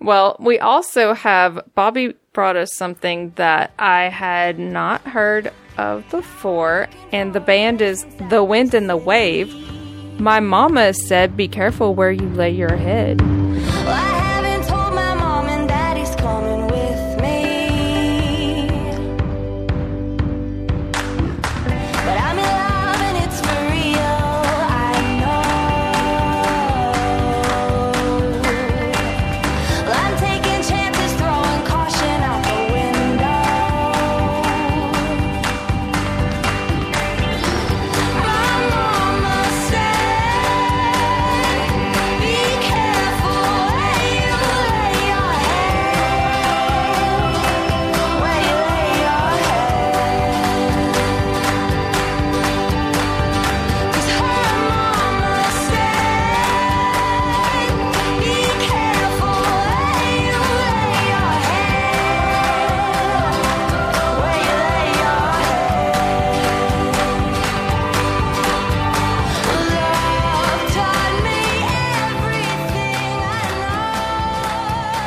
Well, 0.00 0.36
we 0.38 0.58
also 0.58 1.14
have 1.14 1.60
Bobby 1.74 2.14
brought 2.32 2.56
us 2.56 2.74
something 2.74 3.32
that 3.36 3.72
I 3.78 4.04
had 4.04 4.58
not 4.58 5.00
heard 5.02 5.52
of 5.78 6.08
before, 6.10 6.88
and 7.12 7.32
the 7.32 7.40
band 7.40 7.80
is 7.80 8.04
The 8.28 8.44
Wind 8.44 8.74
and 8.74 8.90
the 8.90 8.96
Wave. 8.96 9.54
My 10.20 10.40
mama 10.40 10.92
said, 10.92 11.36
"Be 11.36 11.48
careful 11.48 11.94
where 11.94 12.12
you 12.12 12.28
lay 12.28 12.50
your 12.50 12.76
head." 12.76 13.20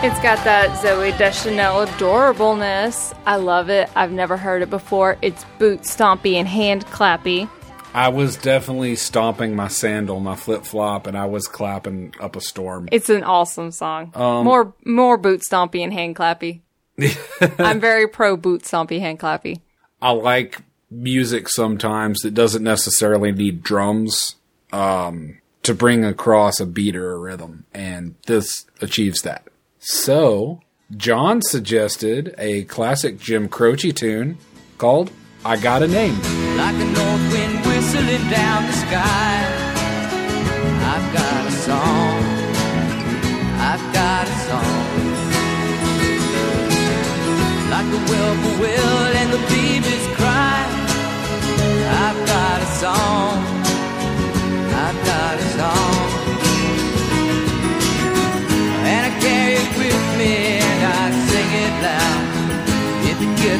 It's 0.01 0.21
got 0.21 0.41
that 0.45 0.69
Zooey 0.81 1.17
Deschanel 1.17 1.85
adorableness. 1.85 3.13
I 3.25 3.35
love 3.35 3.69
it. 3.69 3.89
I've 3.97 4.13
never 4.13 4.38
heard 4.38 4.62
it 4.62 4.69
before. 4.69 5.17
It's 5.21 5.43
boot 5.57 5.81
stompy 5.81 6.35
and 6.35 6.47
hand 6.47 6.85
clappy. 6.85 7.49
I 7.93 8.07
was 8.07 8.38
definitely 8.38 8.95
stomping 8.95 9.57
my 9.57 9.67
sandal, 9.67 10.21
my 10.21 10.38
flip 10.38 10.63
flop, 10.63 11.05
and 11.05 11.17
I 11.17 11.25
was 11.25 11.49
clapping 11.49 12.13
up 12.21 12.38
a 12.38 12.41
storm. 12.41 12.88
It's 12.93 13.09
an 13.09 13.25
awesome 13.25 13.71
song. 13.71 14.13
more 14.15 14.73
more 14.85 15.17
boot 15.17 15.41
stompy 15.41 15.83
and 15.83 15.91
hand 15.91 16.15
clappy. 16.15 16.62
I'm 17.59 17.81
very 17.81 18.07
pro 18.07 18.38
boot 18.38 18.63
stompy 18.63 19.01
hand 19.01 19.19
clappy. 19.19 19.59
I 20.01 20.12
like 20.12 20.62
music 20.89 21.49
sometimes 21.49 22.19
that 22.19 22.33
doesn't 22.33 22.63
necessarily 22.63 23.33
need 23.33 23.63
drums 23.63 24.35
um, 24.71 25.39
to 25.63 25.73
bring 25.73 26.05
across 26.05 26.62
a 26.62 26.65
beat 26.65 26.95
or 26.95 27.12
a 27.12 27.17
rhythm, 27.17 27.65
and 27.73 28.15
this 28.27 28.65
achieves 28.79 29.23
that. 29.23 29.48
So, 29.79 30.59
John 30.95 31.41
suggested 31.41 32.35
a 32.37 32.65
classic 32.65 33.17
Jim 33.17 33.47
Croce 33.47 33.93
tune 33.93 34.37
called 34.77 35.11
I 35.45 35.55
got 35.55 35.81
a 35.81 35.87
name. 35.87 36.19
like 36.57 36.75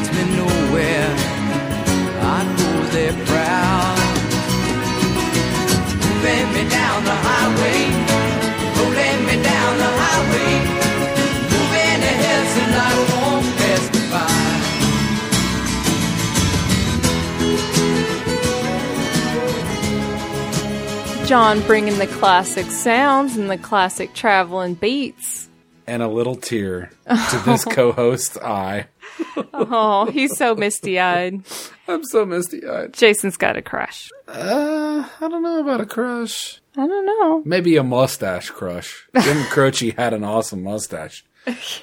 gets 0.00 0.08
me 0.16 0.24
nowhere. 0.36 1.08
I 2.22 2.24
go 2.58 2.70
there 2.92 3.16
proud. 3.26 3.98
Moving 6.04 6.46
me 6.54 6.62
down 6.68 6.98
the 7.04 7.16
highway, 7.26 7.82
oh, 8.08 8.76
rolling 8.76 9.20
me 9.26 9.36
down 9.42 9.72
the 9.78 9.90
highway, 10.02 10.52
moving 11.52 12.00
ahead 12.12 12.44
so 12.54 12.62
life 12.76 13.04
won't 13.12 13.46
pass 13.58 13.84
me 13.94 14.02
by. 14.10 14.28
John 21.26 21.60
bringing 21.62 21.98
the 21.98 22.06
classic 22.06 22.66
sounds 22.70 23.36
and 23.36 23.50
the 23.50 23.58
classic 23.58 24.14
traveling 24.14 24.74
beats. 24.74 25.48
And 25.86 26.02
a 26.02 26.08
little 26.08 26.36
tear 26.36 26.90
to 27.06 27.38
this 27.44 27.64
co-host's 27.64 28.36
eye. 28.38 28.86
Oh, 29.52 30.06
he's 30.10 30.36
so 30.36 30.54
misty 30.54 30.98
eyed. 30.98 31.42
I'm 31.86 32.04
so 32.04 32.24
misty 32.24 32.66
eyed. 32.66 32.92
Jason's 32.94 33.36
got 33.36 33.56
a 33.56 33.62
crush. 33.62 34.10
Uh, 34.26 35.04
I 35.20 35.28
don't 35.28 35.42
know 35.42 35.60
about 35.60 35.80
a 35.80 35.86
crush. 35.86 36.60
I 36.76 36.86
don't 36.86 37.06
know. 37.06 37.42
Maybe 37.44 37.76
a 37.76 37.82
mustache 37.82 38.50
crush. 38.50 39.06
Jim 39.22 39.44
Croce 39.50 39.90
had 39.90 40.14
an 40.14 40.24
awesome 40.24 40.62
mustache. 40.62 41.24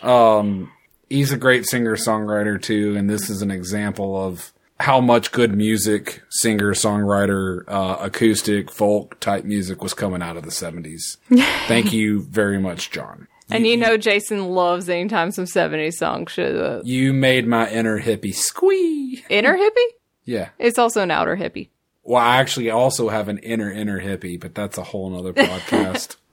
Um, 0.01 0.71
he's 1.09 1.31
a 1.31 1.37
great 1.37 1.65
singer 1.65 1.95
songwriter 1.95 2.61
too, 2.61 2.95
and 2.97 3.09
this 3.09 3.29
is 3.29 3.41
an 3.41 3.51
example 3.51 4.21
of 4.21 4.51
how 4.79 5.01
much 5.01 5.31
good 5.31 5.55
music, 5.55 6.21
singer 6.29 6.73
songwriter, 6.73 7.63
uh, 7.67 7.97
acoustic, 7.99 8.71
folk 8.71 9.19
type 9.19 9.43
music 9.43 9.81
was 9.81 9.93
coming 9.93 10.21
out 10.21 10.37
of 10.37 10.43
the 10.43 10.51
70s. 10.51 11.17
Thank 11.67 11.93
you 11.93 12.21
very 12.23 12.59
much, 12.59 12.91
John. 12.91 13.27
And 13.49 13.65
you 13.65 13.77
know 13.77 13.97
Jason 13.97 14.49
loves 14.49 14.89
anytime 14.89 15.31
some 15.31 15.45
70s 15.45 15.93
songs 15.93 16.31
show 16.31 16.79
up. 16.79 16.85
You 16.85 17.13
made 17.13 17.47
my 17.47 17.69
inner 17.69 18.01
hippie 18.01 18.33
squee. 18.33 19.23
Inner 19.29 19.57
hippie? 19.57 19.87
Yeah. 20.25 20.49
It's 20.59 20.77
also 20.77 21.01
an 21.01 21.11
outer 21.11 21.37
hippie. 21.37 21.69
Well, 22.03 22.21
I 22.21 22.37
actually 22.37 22.69
also 22.69 23.09
have 23.09 23.29
an 23.29 23.37
inner 23.39 23.71
inner 23.71 24.01
hippie, 24.01 24.39
but 24.39 24.53
that's 24.53 24.77
a 24.77 24.83
whole 24.83 25.09
nother 25.09 25.33
podcast. 25.33 26.15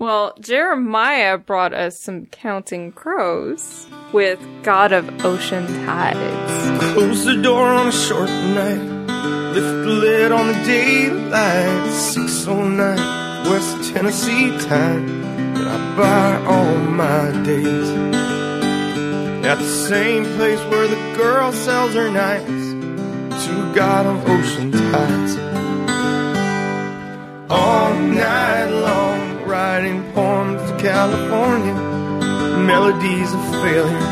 Well, 0.00 0.34
Jeremiah 0.38 1.38
brought 1.38 1.74
us 1.74 2.00
some 2.00 2.26
Counting 2.26 2.92
Crows 2.92 3.88
with 4.12 4.38
God 4.62 4.92
of 4.92 5.24
Ocean 5.24 5.66
Tides. 5.84 6.92
Close 6.94 7.24
the 7.24 7.42
door 7.42 7.66
on 7.66 7.88
a 7.88 7.92
short 7.92 8.30
night. 8.30 8.78
Lift 9.54 9.66
the 9.66 9.90
lid 9.90 10.30
on 10.30 10.46
the 10.46 10.54
daylight. 10.64 11.90
609 11.90 13.50
West 13.50 13.92
Tennessee 13.92 14.56
time. 14.68 15.27
Buy 15.96 16.42
all 16.46 16.76
my 16.76 17.30
days. 17.44 17.88
At 19.44 19.58
the 19.58 19.72
same 19.88 20.24
place 20.36 20.60
where 20.70 20.88
the 20.88 21.16
girl 21.16 21.52
sells 21.52 21.94
her 21.94 22.10
nights 22.10 22.68
to 23.46 23.74
God 23.74 24.04
of 24.06 24.28
ocean 24.28 24.70
tides. 24.72 25.36
All 27.50 27.94
night 27.94 28.66
long, 28.66 29.44
writing 29.46 30.12
poems 30.12 30.60
to 30.70 30.76
California, 30.78 31.74
melodies 32.72 33.32
of 33.32 33.42
failure, 33.62 34.08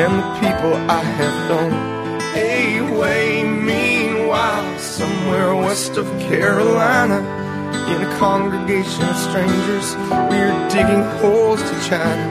and 0.00 0.12
the 0.18 0.28
people 0.40 0.74
I 0.90 1.02
have 1.02 1.36
known. 1.50 1.94
Away, 2.34 3.44
meanwhile, 3.44 4.78
somewhere 4.78 5.54
west 5.54 5.96
of 5.96 6.06
Carolina, 6.20 7.43
in 7.92 8.02
a 8.02 8.18
congregation 8.18 9.02
of 9.04 9.16
strangers, 9.16 9.94
we 10.30 10.36
are 10.38 10.68
digging 10.70 11.02
holes 11.20 11.60
to 11.62 11.74
China, 11.88 12.26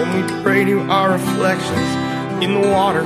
and 0.00 0.08
we 0.14 0.42
pray 0.42 0.64
to 0.64 0.80
our 0.90 1.12
reflections 1.12 2.42
in 2.42 2.60
the 2.60 2.68
water 2.68 3.04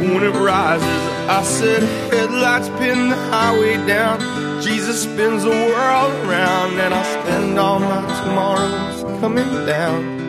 when 0.00 0.22
it 0.22 0.34
rises. 0.38 0.88
I 1.28 1.42
said, 1.42 1.82
headlights 2.12 2.68
pin 2.80 3.08
the 3.08 3.16
highway 3.16 3.76
down. 3.86 4.20
Jesus 4.62 5.02
spins 5.02 5.42
the 5.42 5.50
world 5.50 6.12
around, 6.26 6.78
and 6.80 6.92
I'll 6.92 7.22
spend 7.22 7.58
all 7.58 7.78
my 7.78 8.02
tomorrows 8.22 9.20
coming 9.20 9.66
down. 9.66 10.24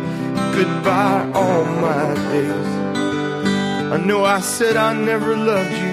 Goodbye, 0.53 1.31
all 1.33 1.65
my 1.65 2.13
days. 2.31 2.85
I 3.93 3.97
know 3.97 4.25
I 4.25 4.39
said 4.39 4.75
I 4.77 4.93
never 4.93 5.35
loved 5.35 5.71
you, 5.71 5.91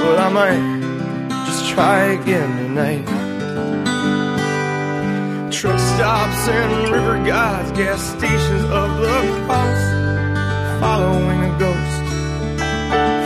but 0.00 0.18
I 0.18 0.28
might 0.30 1.44
just 1.46 1.68
try 1.68 2.04
again 2.12 2.56
tonight. 2.56 3.13
Stops 5.94 6.48
and 6.48 6.90
river 6.90 7.24
guides, 7.24 7.70
gas 7.70 8.02
stations 8.02 8.64
of 8.64 8.98
the 8.98 9.44
cross, 9.46 10.80
following 10.80 11.40
a 11.40 11.56
ghost, 11.56 12.02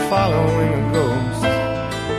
following 0.07 0.73
a 0.73 0.93
ghost. 0.93 1.45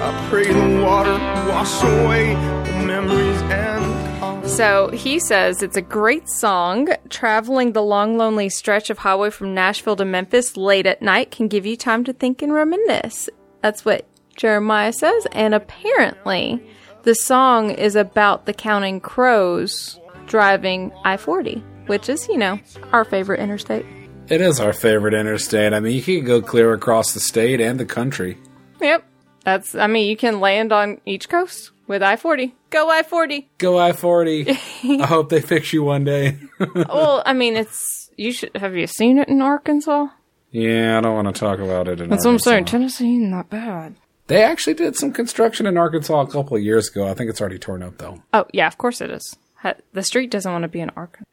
I 0.02 0.26
pray 0.28 0.52
the 0.52 0.84
water 0.84 1.12
wash 1.48 1.82
away 1.84 2.34
the 2.34 2.84
memories 2.84 3.42
and. 3.42 4.50
So 4.50 4.90
he 4.90 5.20
says 5.20 5.62
it's 5.62 5.76
a 5.76 5.82
great 5.82 6.28
song. 6.28 6.88
Traveling 7.08 7.70
the 7.70 7.82
long, 7.82 8.18
lonely 8.18 8.48
stretch 8.48 8.90
of 8.90 8.98
highway 8.98 9.30
from 9.30 9.54
Nashville 9.54 9.94
to 9.94 10.04
Memphis 10.04 10.56
late 10.56 10.86
at 10.86 11.00
night 11.00 11.30
can 11.30 11.46
give 11.46 11.64
you 11.64 11.76
time 11.76 12.02
to 12.02 12.12
think 12.12 12.42
and 12.42 12.52
reminisce. 12.52 13.28
That's 13.62 13.84
what 13.84 14.04
Jeremiah 14.34 14.92
says. 14.92 15.28
And 15.30 15.54
apparently, 15.54 16.60
the 17.04 17.14
song 17.14 17.70
is 17.70 17.94
about 17.94 18.46
the 18.46 18.52
Counting 18.52 19.00
Crows 19.00 19.99
driving 20.30 20.92
I 21.04 21.16
40, 21.16 21.56
which 21.86 22.08
is, 22.08 22.28
you 22.28 22.38
know, 22.38 22.58
our 22.92 23.04
favorite 23.04 23.40
interstate. 23.40 23.84
it 24.28 24.40
is 24.40 24.60
our 24.60 24.72
favorite 24.72 25.12
interstate. 25.12 25.72
I 25.72 25.80
mean, 25.80 25.96
you 25.96 26.02
can 26.02 26.24
go 26.24 26.40
clear 26.40 26.72
across 26.72 27.12
the 27.12 27.20
state 27.20 27.60
and 27.60 27.80
the 27.80 27.84
country. 27.84 28.38
Yep. 28.80 29.04
That's, 29.44 29.74
I 29.74 29.88
mean, 29.88 30.08
you 30.08 30.16
can 30.16 30.38
land 30.38 30.72
on 30.72 31.00
each 31.04 31.28
coast 31.28 31.72
with 31.88 32.00
I 32.02 32.14
40. 32.14 32.54
Go 32.70 32.88
I 32.88 33.02
40. 33.02 33.50
Go 33.58 33.76
I 33.78 33.92
40. 33.92 34.50
I 34.50 35.06
hope 35.06 35.30
they 35.30 35.40
fix 35.40 35.72
you 35.72 35.82
one 35.82 36.04
day. 36.04 36.38
well, 36.74 37.24
I 37.26 37.32
mean, 37.32 37.56
it's, 37.56 38.10
you 38.16 38.32
should, 38.32 38.54
have 38.56 38.76
you 38.76 38.86
seen 38.86 39.18
it 39.18 39.28
in 39.28 39.42
Arkansas? 39.42 40.06
yeah, 40.52 40.96
I 40.96 41.00
don't 41.00 41.14
want 41.16 41.34
to 41.34 41.38
talk 41.40 41.58
about 41.58 41.88
it. 41.88 42.00
In 42.00 42.08
That's 42.08 42.24
what 42.24 42.30
I'm 42.32 42.38
saying. 42.38 42.66
Tennessee, 42.66 43.18
not 43.18 43.50
bad. 43.50 43.96
They 44.28 44.44
actually 44.44 44.74
did 44.74 44.94
some 44.94 45.12
construction 45.12 45.66
in 45.66 45.76
Arkansas 45.76 46.20
a 46.20 46.26
couple 46.28 46.56
of 46.56 46.62
years 46.62 46.88
ago. 46.88 47.08
I 47.08 47.14
think 47.14 47.30
it's 47.30 47.40
already 47.40 47.58
torn 47.58 47.82
up 47.82 47.98
though. 47.98 48.22
Oh, 48.32 48.46
yeah, 48.52 48.68
of 48.68 48.78
course 48.78 49.00
it 49.00 49.10
is. 49.10 49.36
Ha- 49.62 49.74
The 49.92 50.02
street 50.02 50.30
doesn't 50.30 50.50
want 50.50 50.62
to 50.62 50.68
be 50.68 50.80
in 50.80 50.90
Arkansas. 50.90 51.26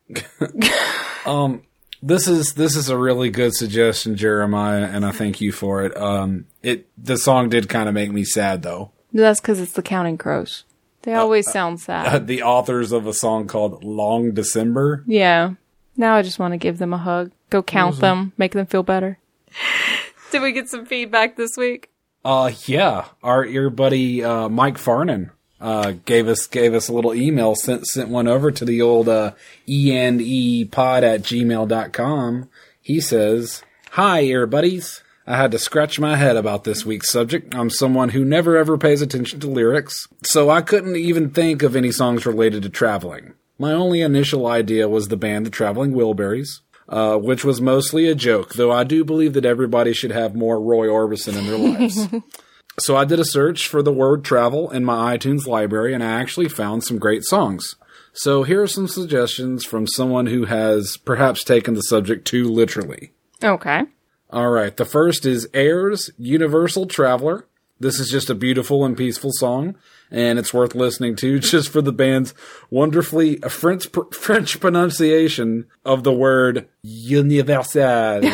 This 2.03 2.27
is 2.27 2.53
this 2.53 2.75
is 2.75 2.89
a 2.89 2.97
really 2.97 3.31
good 3.31 3.55
suggestion, 3.55 4.15
Jeremiah, 4.17 4.83
and 4.85 5.03
I 5.03 5.11
thank 5.11 5.41
you 5.41 5.51
for 5.51 5.83
it. 5.83 5.97
Um, 5.97 6.45
it 6.61 6.87
the 6.95 7.17
song 7.17 7.49
did 7.49 7.67
kind 7.69 7.89
of 7.89 7.95
make 7.95 8.11
me 8.11 8.23
sad 8.23 8.61
though. 8.61 8.91
That's 9.13 9.41
because 9.41 9.59
it's 9.59 9.71
the 9.73 9.81
Counting 9.81 10.17
Crows. 10.19 10.63
They 11.01 11.15
always 11.15 11.49
sound 11.51 11.79
sad. 11.79 12.27
the 12.27 12.43
authors 12.43 12.91
of 12.91 13.07
a 13.07 13.13
song 13.13 13.47
called 13.47 13.83
"Long 13.83 14.31
December." 14.33 15.03
yeah. 15.07 15.53
Now 15.99 16.15
I 16.15 16.21
just 16.21 16.37
want 16.37 16.51
to 16.51 16.57
give 16.57 16.77
them 16.77 16.93
a 16.93 16.97
hug. 16.99 17.31
Go 17.49 17.63
count 17.63 17.99
them. 17.99 18.31
Make 18.37 18.51
them 18.51 18.67
feel 18.67 18.83
better. 18.83 19.17
Did 20.31 20.43
we 20.43 20.51
get 20.51 20.69
some 20.69 20.85
feedback 20.85 21.35
this 21.35 21.57
week? 21.57 21.89
Uh, 22.23 22.51
yeah, 22.67 23.05
our 23.23 23.43
ear 23.43 23.71
buddy 23.71 24.23
uh, 24.23 24.47
Mike 24.49 24.77
Farnan 24.77 25.31
uh, 25.60 25.93
gave 26.06 26.28
us 26.28 26.48
gave 26.48 26.74
us 26.74 26.88
a 26.88 26.93
little 26.93 27.13
email 27.13 27.56
sent 27.56 27.88
sent 27.88 28.10
one 28.10 28.28
over 28.28 28.52
to 28.52 28.65
the 28.65 28.82
old 28.82 29.10
uh, 29.10 29.34
eandepod 29.67 31.04
at 31.04 31.22
gmail.com. 31.22 32.50
He 32.82 33.02
says, 33.02 33.63
"Hi, 33.91 34.22
ear 34.22 34.46
buddies." 34.46 35.02
I 35.30 35.36
had 35.36 35.52
to 35.52 35.60
scratch 35.60 36.00
my 36.00 36.15
head 36.15 36.38
about 36.38 36.63
this 36.63 36.86
week's 36.86 37.12
subject. 37.12 37.54
I'm 37.54 37.70
someone 37.70 38.10
who 38.10 38.24
never 38.24 38.56
ever 38.56 38.78
pays 38.78 39.02
attention 39.02 39.41
to 39.41 39.48
lyrics, 39.48 40.08
so 40.24 40.50
I 40.50 40.62
couldn't 40.62 40.96
even 40.96 41.32
think 41.32 41.63
of 41.63 41.76
any 41.76 41.91
songs 41.91 42.26
related 42.26 42.63
to 42.63 42.70
traveling. 42.70 43.34
My 43.60 43.74
only 43.74 44.02
initial 44.02 44.48
idea 44.48 44.88
was 44.88 45.08
the 45.08 45.17
band 45.17 45.46
The 45.46 45.50
Traveling 45.50 45.91
Wilburys, 45.91 46.62
uh, 46.88 47.17
which 47.17 47.43
was 47.43 47.60
mostly 47.60 48.08
a 48.08 48.15
joke, 48.15 48.54
though 48.54 48.72
I 48.72 48.86
do 48.86 49.04
believe 49.04 49.34
that 49.34 49.46
everybody 49.46 49.93
should 49.93 50.12
have 50.12 50.36
more 50.36 50.62
Roy 50.62 50.88
Orbison 50.88 51.38
in 51.38 51.46
their 51.46 51.58
lives. 51.58 52.08
So 52.79 52.95
I 52.95 53.05
did 53.05 53.19
a 53.19 53.25
search 53.25 53.67
for 53.67 53.81
the 53.81 53.91
word 53.91 54.23
travel 54.23 54.69
in 54.69 54.85
my 54.85 55.17
iTunes 55.17 55.47
library 55.47 55.93
and 55.93 56.03
I 56.03 56.21
actually 56.21 56.47
found 56.47 56.83
some 56.83 56.99
great 56.99 57.23
songs. 57.23 57.75
So 58.13 58.43
here 58.43 58.61
are 58.61 58.67
some 58.67 58.87
suggestions 58.87 59.65
from 59.65 59.87
someone 59.87 60.27
who 60.27 60.45
has 60.45 60.97
perhaps 60.97 61.43
taken 61.43 61.73
the 61.73 61.81
subject 61.81 62.25
too 62.25 62.47
literally. 62.47 63.13
Okay. 63.43 63.83
All 64.29 64.49
right. 64.49 64.75
The 64.75 64.85
first 64.85 65.25
is 65.25 65.47
Air's 65.53 66.11
Universal 66.17 66.87
Traveler. 66.87 67.45
This 67.79 67.99
is 67.99 68.09
just 68.09 68.29
a 68.29 68.35
beautiful 68.35 68.83
and 68.85 68.97
peaceful 68.97 69.29
song, 69.33 69.75
and 70.09 70.39
it's 70.39 70.51
worth 70.53 70.73
listening 70.73 71.15
to 71.17 71.39
just 71.41 71.69
for 71.69 71.81
the 71.81 71.91
band's 71.91 72.33
wonderfully 72.71 73.37
French 73.37 73.87
French 74.11 74.59
pronunciation 74.59 75.67
of 75.85 76.03
the 76.03 76.11
word 76.11 76.67
universal. 76.81 78.23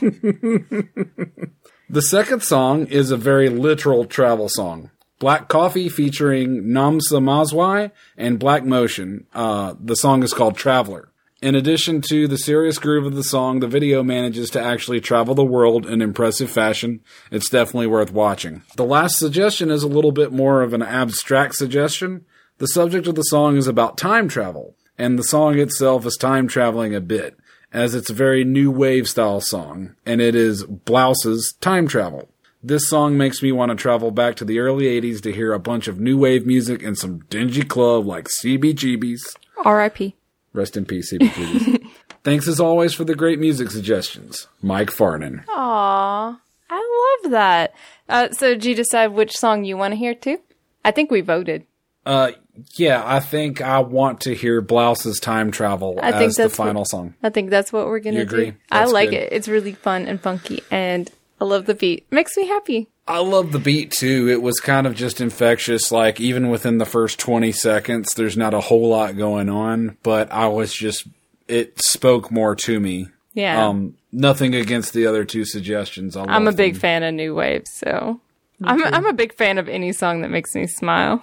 the 1.92 2.02
second 2.02 2.42
song 2.42 2.86
is 2.86 3.10
a 3.10 3.18
very 3.18 3.50
literal 3.50 4.06
travel 4.06 4.48
song. 4.48 4.90
Black 5.18 5.46
Coffee 5.48 5.90
featuring 5.90 6.64
Namsa 6.64 7.20
Mazwai 7.20 7.90
and 8.16 8.38
Black 8.38 8.64
Motion. 8.64 9.26
Uh, 9.34 9.74
the 9.78 9.94
song 9.94 10.22
is 10.22 10.32
called 10.32 10.56
Traveler. 10.56 11.10
In 11.42 11.54
addition 11.54 12.00
to 12.08 12.26
the 12.26 12.38
serious 12.38 12.78
groove 12.78 13.04
of 13.04 13.14
the 13.14 13.22
song, 13.22 13.60
the 13.60 13.68
video 13.68 14.02
manages 14.02 14.48
to 14.50 14.62
actually 14.62 15.00
travel 15.00 15.34
the 15.34 15.44
world 15.44 15.84
in 15.84 16.00
impressive 16.00 16.50
fashion. 16.50 17.00
It's 17.30 17.50
definitely 17.50 17.88
worth 17.88 18.10
watching. 18.10 18.62
The 18.76 18.84
last 18.84 19.18
suggestion 19.18 19.70
is 19.70 19.82
a 19.82 19.88
little 19.88 20.12
bit 20.12 20.32
more 20.32 20.62
of 20.62 20.72
an 20.72 20.82
abstract 20.82 21.56
suggestion. 21.56 22.24
The 22.56 22.68
subject 22.68 23.06
of 23.06 23.16
the 23.16 23.22
song 23.22 23.58
is 23.58 23.66
about 23.66 23.98
time 23.98 24.28
travel, 24.28 24.76
and 24.96 25.18
the 25.18 25.24
song 25.24 25.58
itself 25.58 26.06
is 26.06 26.16
time 26.16 26.48
traveling 26.48 26.94
a 26.94 27.00
bit, 27.00 27.36
as 27.72 27.94
it's 27.94 28.10
a 28.10 28.14
very 28.14 28.44
new 28.44 28.70
wave 28.70 29.08
style 29.08 29.40
song, 29.40 29.94
and 30.04 30.20
it 30.20 30.34
is 30.34 30.64
Blouse's 30.64 31.54
Time 31.60 31.88
Travel. 31.88 32.28
This 32.62 32.88
song 32.88 33.16
makes 33.16 33.42
me 33.42 33.50
want 33.50 33.70
to 33.70 33.74
travel 33.74 34.10
back 34.12 34.36
to 34.36 34.44
the 34.44 34.60
early 34.60 34.84
80s 34.84 35.20
to 35.22 35.32
hear 35.32 35.52
a 35.52 35.58
bunch 35.58 35.88
of 35.88 35.98
new 35.98 36.16
wave 36.16 36.46
music 36.46 36.82
in 36.82 36.94
some 36.94 37.20
dingy 37.28 37.64
club 37.64 38.06
like 38.06 38.28
CBGB's. 38.28 39.36
R.I.P. 39.64 40.14
Rest 40.52 40.76
in 40.76 40.84
peace, 40.84 41.12
CBGB's. 41.12 41.78
Thanks 42.24 42.46
as 42.46 42.60
always 42.60 42.94
for 42.94 43.02
the 43.02 43.16
great 43.16 43.40
music 43.40 43.70
suggestions. 43.70 44.46
Mike 44.60 44.90
Farnan. 44.90 45.44
Aw, 45.48 46.40
I 46.70 47.18
love 47.24 47.32
that. 47.32 47.74
Uh, 48.08 48.30
so, 48.30 48.50
did 48.54 48.64
you 48.64 48.74
decide 48.76 49.08
which 49.08 49.36
song 49.36 49.64
you 49.64 49.76
want 49.76 49.92
to 49.92 49.96
hear 49.96 50.14
too? 50.14 50.38
I 50.84 50.92
think 50.92 51.10
we 51.10 51.20
voted. 51.20 51.66
Uh, 52.06 52.32
yeah, 52.74 53.02
I 53.04 53.20
think 53.20 53.60
I 53.60 53.78
want 53.80 54.20
to 54.22 54.34
hear 54.34 54.60
Blouse's 54.60 55.18
Time 55.20 55.50
Travel 55.50 55.98
I 56.02 56.12
think 56.12 56.24
as 56.30 56.34
the 56.36 56.42
that's 56.44 56.58
what- 56.58 56.66
final 56.66 56.84
song. 56.84 57.14
I 57.22 57.30
think 57.30 57.50
that's 57.50 57.72
what 57.72 57.86
we're 57.86 58.00
gonna 58.00 58.16
You 58.16 58.22
agree? 58.22 58.50
do. 58.50 58.56
I 58.70 58.84
like 58.84 59.10
good. 59.10 59.16
it. 59.20 59.32
It's 59.32 59.48
really 59.48 59.72
fun 59.72 60.06
and 60.06 60.20
funky, 60.20 60.62
and 60.70 61.10
I 61.40 61.44
love 61.44 61.66
the 61.66 61.74
beat. 61.74 62.06
Makes 62.10 62.36
me 62.36 62.46
happy. 62.46 62.88
I 63.08 63.18
love 63.18 63.50
the 63.50 63.58
beat 63.58 63.90
too. 63.90 64.28
It 64.30 64.42
was 64.42 64.60
kind 64.60 64.86
of 64.86 64.94
just 64.94 65.20
infectious. 65.20 65.90
Like 65.90 66.20
even 66.20 66.50
within 66.50 66.78
the 66.78 66.84
first 66.86 67.18
20 67.18 67.50
seconds, 67.50 68.14
there's 68.14 68.36
not 68.36 68.54
a 68.54 68.60
whole 68.60 68.88
lot 68.88 69.16
going 69.16 69.48
on, 69.48 69.96
but 70.04 70.30
I 70.30 70.46
was 70.46 70.72
just, 70.72 71.08
it 71.48 71.80
spoke 71.84 72.30
more 72.30 72.54
to 72.54 72.78
me. 72.78 73.08
Yeah. 73.34 73.66
Um, 73.66 73.96
nothing 74.12 74.54
against 74.54 74.92
the 74.92 75.06
other 75.08 75.24
two 75.24 75.44
suggestions. 75.44 76.16
I 76.16 76.24
I'm 76.26 76.46
a 76.46 76.52
big 76.52 76.74
them. 76.74 76.80
fan 76.80 77.02
of 77.02 77.14
new 77.14 77.34
wave, 77.34 77.64
so 77.66 78.20
I'm 78.62 78.84
I'm 78.84 79.06
a 79.06 79.12
big 79.12 79.34
fan 79.34 79.58
of 79.58 79.68
any 79.68 79.92
song 79.92 80.20
that 80.22 80.30
makes 80.30 80.54
me 80.54 80.66
smile. 80.68 81.22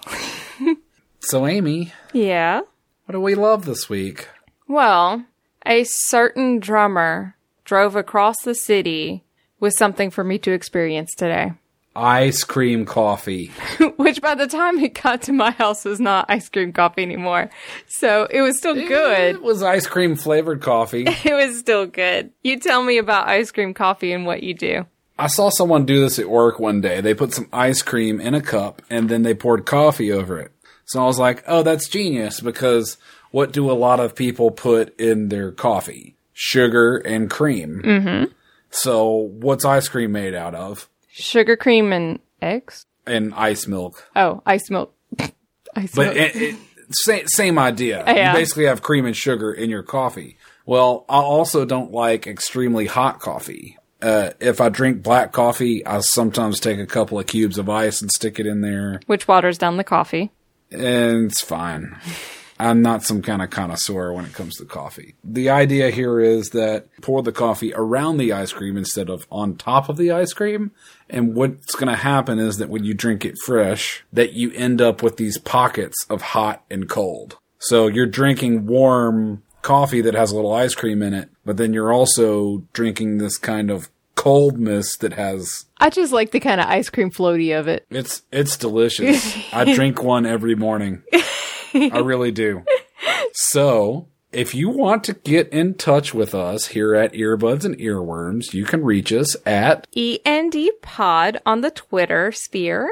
So 1.20 1.46
Amy, 1.46 1.92
yeah. 2.12 2.60
what 3.04 3.12
do 3.12 3.20
we 3.20 3.34
love 3.34 3.66
this 3.66 3.88
week? 3.88 4.28
Well, 4.66 5.24
a 5.66 5.84
certain 5.84 6.60
drummer 6.60 7.36
drove 7.64 7.94
across 7.94 8.36
the 8.42 8.54
city 8.54 9.22
with 9.60 9.74
something 9.74 10.10
for 10.10 10.24
me 10.24 10.38
to 10.38 10.52
experience 10.52 11.14
today. 11.14 11.52
Ice 11.94 12.44
cream 12.44 12.86
coffee. 12.86 13.48
Which 13.96 14.22
by 14.22 14.34
the 14.34 14.46
time 14.46 14.78
it 14.78 14.94
got 15.00 15.22
to 15.22 15.32
my 15.32 15.50
house 15.50 15.84
was 15.84 16.00
not 16.00 16.26
ice 16.30 16.48
cream 16.48 16.72
coffee 16.72 17.02
anymore. 17.02 17.50
So 17.88 18.26
it 18.30 18.40
was 18.40 18.56
still 18.56 18.74
good. 18.74 19.34
It 19.36 19.42
was 19.42 19.62
ice 19.62 19.86
cream 19.86 20.16
flavored 20.16 20.62
coffee. 20.62 21.04
It 21.24 21.34
was 21.34 21.58
still 21.58 21.86
good. 21.86 22.32
You 22.42 22.58
tell 22.58 22.82
me 22.82 22.96
about 22.98 23.28
ice 23.28 23.50
cream 23.50 23.74
coffee 23.74 24.12
and 24.12 24.24
what 24.24 24.42
you 24.42 24.54
do. 24.54 24.86
I 25.18 25.26
saw 25.26 25.50
someone 25.50 25.84
do 25.84 26.00
this 26.00 26.18
at 26.18 26.30
work 26.30 26.58
one 26.58 26.80
day. 26.80 27.02
They 27.02 27.12
put 27.12 27.34
some 27.34 27.48
ice 27.52 27.82
cream 27.82 28.20
in 28.20 28.34
a 28.34 28.40
cup 28.40 28.80
and 28.88 29.10
then 29.10 29.22
they 29.22 29.34
poured 29.34 29.66
coffee 29.66 30.10
over 30.10 30.38
it. 30.38 30.52
So 30.90 31.00
I 31.00 31.06
was 31.06 31.20
like, 31.20 31.44
oh, 31.46 31.62
that's 31.62 31.88
genius 31.88 32.40
because 32.40 32.96
what 33.30 33.52
do 33.52 33.70
a 33.70 33.74
lot 33.74 34.00
of 34.00 34.16
people 34.16 34.50
put 34.50 34.98
in 34.98 35.28
their 35.28 35.52
coffee? 35.52 36.16
Sugar 36.32 36.96
and 36.96 37.30
cream. 37.30 37.80
Mm-hmm. 37.84 38.32
So 38.70 39.06
what's 39.40 39.64
ice 39.64 39.86
cream 39.86 40.10
made 40.10 40.34
out 40.34 40.56
of? 40.56 40.88
Sugar 41.08 41.56
cream 41.56 41.92
and 41.92 42.18
eggs? 42.42 42.86
And 43.06 43.32
ice 43.34 43.68
milk. 43.68 44.08
Oh, 44.16 44.42
ice 44.44 44.68
milk. 44.68 44.92
ice 45.76 45.94
But 45.94 46.14
milk. 46.14 46.16
it, 46.16 46.36
it, 46.36 46.56
same, 46.90 47.28
same 47.28 47.56
idea. 47.56 48.02
Yeah. 48.04 48.32
You 48.32 48.38
basically 48.38 48.64
have 48.64 48.82
cream 48.82 49.06
and 49.06 49.16
sugar 49.16 49.52
in 49.52 49.70
your 49.70 49.84
coffee. 49.84 50.38
Well, 50.66 51.04
I 51.08 51.18
also 51.18 51.64
don't 51.64 51.92
like 51.92 52.26
extremely 52.26 52.86
hot 52.86 53.20
coffee. 53.20 53.78
Uh, 54.02 54.30
if 54.40 54.60
I 54.60 54.70
drink 54.70 55.04
black 55.04 55.30
coffee, 55.30 55.86
I 55.86 56.00
sometimes 56.00 56.58
take 56.58 56.80
a 56.80 56.86
couple 56.86 57.20
of 57.20 57.28
cubes 57.28 57.58
of 57.58 57.68
ice 57.68 58.00
and 58.00 58.10
stick 58.10 58.40
it 58.40 58.46
in 58.46 58.60
there, 58.60 59.00
Which 59.06 59.28
waters 59.28 59.56
down 59.56 59.76
the 59.76 59.84
coffee. 59.84 60.32
And 60.72 61.30
it's 61.30 61.42
fine. 61.42 61.96
I'm 62.60 62.82
not 62.82 63.02
some 63.02 63.22
kind 63.22 63.40
of 63.40 63.48
connoisseur 63.48 64.12
when 64.12 64.26
it 64.26 64.34
comes 64.34 64.56
to 64.56 64.66
coffee. 64.66 65.14
The 65.24 65.48
idea 65.48 65.90
here 65.90 66.20
is 66.20 66.50
that 66.50 66.88
pour 67.00 67.22
the 67.22 67.32
coffee 67.32 67.72
around 67.74 68.18
the 68.18 68.34
ice 68.34 68.52
cream 68.52 68.76
instead 68.76 69.08
of 69.08 69.26
on 69.30 69.56
top 69.56 69.88
of 69.88 69.96
the 69.96 70.10
ice 70.10 70.34
cream. 70.34 70.72
And 71.08 71.34
what's 71.34 71.74
going 71.74 71.88
to 71.88 71.96
happen 71.96 72.38
is 72.38 72.58
that 72.58 72.68
when 72.68 72.84
you 72.84 72.92
drink 72.92 73.24
it 73.24 73.36
fresh, 73.46 74.04
that 74.12 74.34
you 74.34 74.52
end 74.52 74.82
up 74.82 75.02
with 75.02 75.16
these 75.16 75.38
pockets 75.38 75.96
of 76.10 76.20
hot 76.20 76.62
and 76.70 76.86
cold. 76.86 77.38
So 77.60 77.86
you're 77.86 78.06
drinking 78.06 78.66
warm 78.66 79.42
coffee 79.62 80.02
that 80.02 80.14
has 80.14 80.30
a 80.30 80.36
little 80.36 80.52
ice 80.52 80.74
cream 80.74 81.02
in 81.02 81.14
it, 81.14 81.30
but 81.46 81.56
then 81.56 81.72
you're 81.72 81.92
also 81.92 82.64
drinking 82.74 83.18
this 83.18 83.38
kind 83.38 83.70
of 83.70 83.88
coldness 84.20 84.98
that 84.98 85.14
has 85.14 85.64
I 85.78 85.88
just 85.88 86.12
like 86.12 86.30
the 86.30 86.40
kind 86.40 86.60
of 86.60 86.66
ice 86.66 86.90
cream 86.90 87.10
floaty 87.10 87.58
of 87.58 87.68
it. 87.68 87.86
it's 87.88 88.20
it's 88.30 88.58
delicious. 88.58 89.34
I 89.50 89.72
drink 89.74 90.02
one 90.02 90.26
every 90.26 90.54
morning. 90.54 91.02
I 91.72 92.02
really 92.04 92.30
do. 92.30 92.62
So, 93.32 94.08
if 94.30 94.54
you 94.54 94.68
want 94.68 95.04
to 95.04 95.14
get 95.14 95.48
in 95.48 95.72
touch 95.74 96.12
with 96.12 96.34
us 96.34 96.66
here 96.66 96.94
at 96.94 97.14
Earbuds 97.14 97.64
and 97.64 97.78
Earworms, 97.78 98.52
you 98.52 98.66
can 98.66 98.84
reach 98.84 99.10
us 99.10 99.36
at 99.46 99.86
END 99.96 100.54
E 100.54 100.70
Pod 100.82 101.40
on 101.46 101.62
the 101.62 101.70
Twitter 101.70 102.30
sphere 102.30 102.90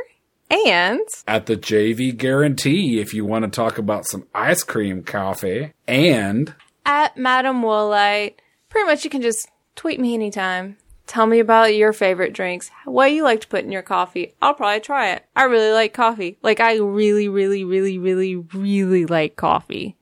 and 0.50 1.00
at 1.26 1.44
the 1.44 1.56
JV 1.58 2.16
Guarantee 2.16 3.00
if 3.00 3.12
you 3.12 3.26
want 3.26 3.44
to 3.44 3.50
talk 3.50 3.76
about 3.76 4.06
some 4.06 4.26
ice 4.34 4.62
cream 4.62 5.02
coffee 5.02 5.74
and 5.86 6.54
at 6.86 7.18
Madam 7.18 7.60
Woolite. 7.60 8.36
Pretty 8.70 8.86
much 8.86 9.04
you 9.04 9.10
can 9.10 9.20
just 9.20 9.46
tweet 9.76 10.00
me 10.00 10.14
anytime. 10.14 10.78
Tell 11.08 11.26
me 11.26 11.40
about 11.40 11.74
your 11.74 11.94
favorite 11.94 12.34
drinks, 12.34 12.70
what 12.84 13.10
you 13.12 13.24
like 13.24 13.40
to 13.40 13.48
put 13.48 13.64
in 13.64 13.72
your 13.72 13.82
coffee. 13.82 14.34
I'll 14.42 14.52
probably 14.52 14.80
try 14.80 15.12
it. 15.12 15.24
I 15.34 15.44
really 15.44 15.72
like 15.72 15.94
coffee. 15.94 16.38
Like 16.42 16.60
I 16.60 16.76
really, 16.76 17.28
really, 17.28 17.64
really, 17.64 17.98
really, 17.98 18.36
really 18.36 19.06
like 19.06 19.34
coffee. 19.34 19.96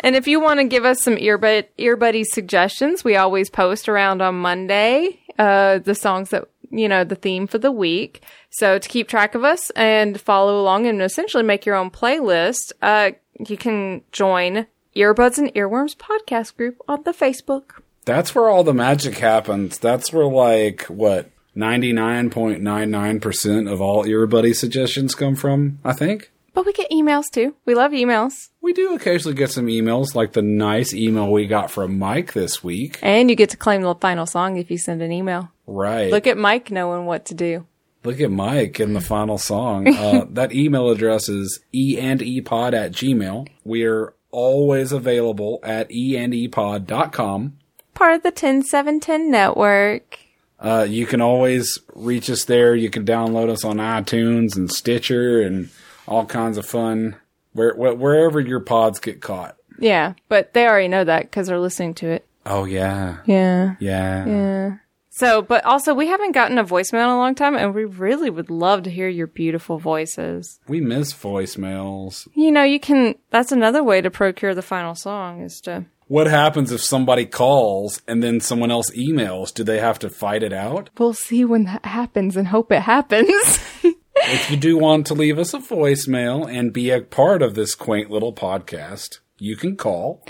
And 0.00 0.16
if 0.16 0.26
you 0.26 0.40
want 0.40 0.58
to 0.60 0.64
give 0.64 0.86
us 0.86 1.02
some 1.02 1.16
earbud 1.16 1.66
earbuddy 1.78 2.24
suggestions, 2.24 3.04
we 3.04 3.14
always 3.14 3.50
post 3.50 3.90
around 3.90 4.22
on 4.22 4.36
Monday 4.36 5.20
uh, 5.38 5.78
the 5.78 5.94
songs 5.94 6.30
that 6.30 6.48
you 6.70 6.88
know 6.88 7.04
the 7.04 7.14
theme 7.14 7.46
for 7.46 7.58
the 7.58 7.72
week. 7.72 8.22
So 8.50 8.78
to 8.78 8.88
keep 8.88 9.08
track 9.08 9.34
of 9.34 9.44
us 9.44 9.70
and 9.70 10.18
follow 10.18 10.60
along 10.60 10.86
and 10.86 11.02
essentially 11.02 11.42
make 11.42 11.66
your 11.66 11.76
own 11.76 11.90
playlist, 11.90 12.72
uh, 12.80 13.10
you 13.46 13.58
can 13.58 14.02
join 14.12 14.66
Earbuds 14.96 15.36
and 15.36 15.52
Earworms 15.54 15.94
podcast 15.96 16.56
group 16.56 16.78
on 16.88 17.02
the 17.02 17.12
Facebook. 17.12 17.82
That's 18.08 18.34
where 18.34 18.48
all 18.48 18.64
the 18.64 18.72
magic 18.72 19.18
happens. 19.18 19.78
That's 19.78 20.10
where 20.12 20.24
like 20.24 20.84
what 20.84 21.30
99.99% 21.54 23.70
of 23.70 23.82
all 23.82 24.04
earbuddy 24.04 24.56
suggestions 24.56 25.14
come 25.14 25.36
from, 25.36 25.78
I 25.84 25.92
think. 25.92 26.32
But 26.54 26.64
we 26.64 26.72
get 26.72 26.90
emails 26.90 27.24
too. 27.30 27.54
We 27.66 27.74
love 27.74 27.92
emails. 27.92 28.48
We 28.62 28.72
do 28.72 28.94
occasionally 28.94 29.36
get 29.36 29.50
some 29.50 29.66
emails, 29.66 30.14
like 30.14 30.32
the 30.32 30.40
nice 30.40 30.94
email 30.94 31.30
we 31.30 31.46
got 31.46 31.70
from 31.70 31.98
Mike 31.98 32.32
this 32.32 32.64
week. 32.64 32.98
And 33.02 33.28
you 33.28 33.36
get 33.36 33.50
to 33.50 33.58
claim 33.58 33.82
the 33.82 33.94
final 33.94 34.24
song 34.24 34.56
if 34.56 34.70
you 34.70 34.78
send 34.78 35.02
an 35.02 35.12
email. 35.12 35.50
Right. 35.66 36.10
Look 36.10 36.26
at 36.26 36.38
Mike 36.38 36.70
knowing 36.70 37.04
what 37.04 37.26
to 37.26 37.34
do. 37.34 37.66
Look 38.04 38.20
at 38.20 38.30
Mike 38.30 38.80
in 38.80 38.94
the 38.94 39.02
final 39.02 39.36
song. 39.36 39.86
Uh, 39.86 40.24
that 40.30 40.54
email 40.54 40.88
address 40.88 41.28
is 41.28 41.60
eandepod 41.74 42.72
at 42.72 42.92
gmail. 42.92 43.48
We 43.64 43.84
are 43.84 44.14
always 44.30 44.92
available 44.92 45.60
at 45.62 45.90
eandepod.com. 45.90 47.57
Part 47.98 48.14
of 48.14 48.22
the 48.22 48.30
10710 48.30 49.28
network. 49.28 50.20
Uh, 50.60 50.86
you 50.88 51.04
can 51.04 51.20
always 51.20 51.80
reach 51.96 52.30
us 52.30 52.44
there. 52.44 52.76
You 52.76 52.90
can 52.90 53.04
download 53.04 53.48
us 53.48 53.64
on 53.64 53.78
iTunes 53.78 54.54
and 54.56 54.70
Stitcher 54.70 55.42
and 55.42 55.68
all 56.06 56.24
kinds 56.24 56.58
of 56.58 56.64
fun, 56.64 57.16
where, 57.54 57.74
wh- 57.74 57.98
wherever 57.98 58.38
your 58.38 58.60
pods 58.60 59.00
get 59.00 59.20
caught. 59.20 59.56
Yeah, 59.80 60.12
but 60.28 60.54
they 60.54 60.68
already 60.68 60.86
know 60.86 61.02
that 61.02 61.22
because 61.22 61.48
they're 61.48 61.58
listening 61.58 61.94
to 61.94 62.06
it. 62.08 62.24
Oh, 62.46 62.66
yeah. 62.66 63.18
Yeah. 63.26 63.74
Yeah. 63.80 64.26
Yeah. 64.26 64.76
So, 65.10 65.42
but 65.42 65.64
also, 65.64 65.92
we 65.92 66.06
haven't 66.06 66.36
gotten 66.36 66.56
a 66.56 66.64
voicemail 66.64 67.02
in 67.02 67.08
a 67.10 67.16
long 67.16 67.34
time, 67.34 67.56
and 67.56 67.74
we 67.74 67.84
really 67.84 68.30
would 68.30 68.48
love 68.48 68.84
to 68.84 68.90
hear 68.90 69.08
your 69.08 69.26
beautiful 69.26 69.78
voices. 69.78 70.60
We 70.68 70.80
miss 70.80 71.12
voicemails. 71.12 72.28
You 72.34 72.52
know, 72.52 72.62
you 72.62 72.78
can, 72.78 73.16
that's 73.30 73.50
another 73.50 73.82
way 73.82 74.00
to 74.00 74.08
procure 74.08 74.54
the 74.54 74.62
final 74.62 74.94
song 74.94 75.40
is 75.42 75.60
to 75.62 75.86
What 76.08 76.26
happens 76.26 76.72
if 76.72 76.82
somebody 76.82 77.26
calls 77.26 78.00
and 78.08 78.22
then 78.22 78.40
someone 78.40 78.70
else 78.70 78.90
emails? 78.92 79.52
Do 79.52 79.62
they 79.62 79.78
have 79.78 79.98
to 80.00 80.08
fight 80.08 80.42
it 80.42 80.54
out? 80.54 80.88
We'll 80.98 81.12
see 81.12 81.44
when 81.44 81.64
that 81.64 81.84
happens 81.84 82.34
and 82.36 82.48
hope 82.48 82.72
it 82.72 82.82
happens. 82.82 83.60
If 84.20 84.50
you 84.50 84.56
do 84.56 84.76
want 84.76 85.06
to 85.06 85.14
leave 85.14 85.38
us 85.38 85.54
a 85.54 85.58
voicemail 85.58 86.52
and 86.52 86.72
be 86.72 86.90
a 86.90 87.00
part 87.00 87.40
of 87.40 87.54
this 87.54 87.76
quaint 87.76 88.10
little 88.10 88.32
podcast, 88.32 89.20
you 89.38 89.54
can 89.54 89.76
call 89.76 90.24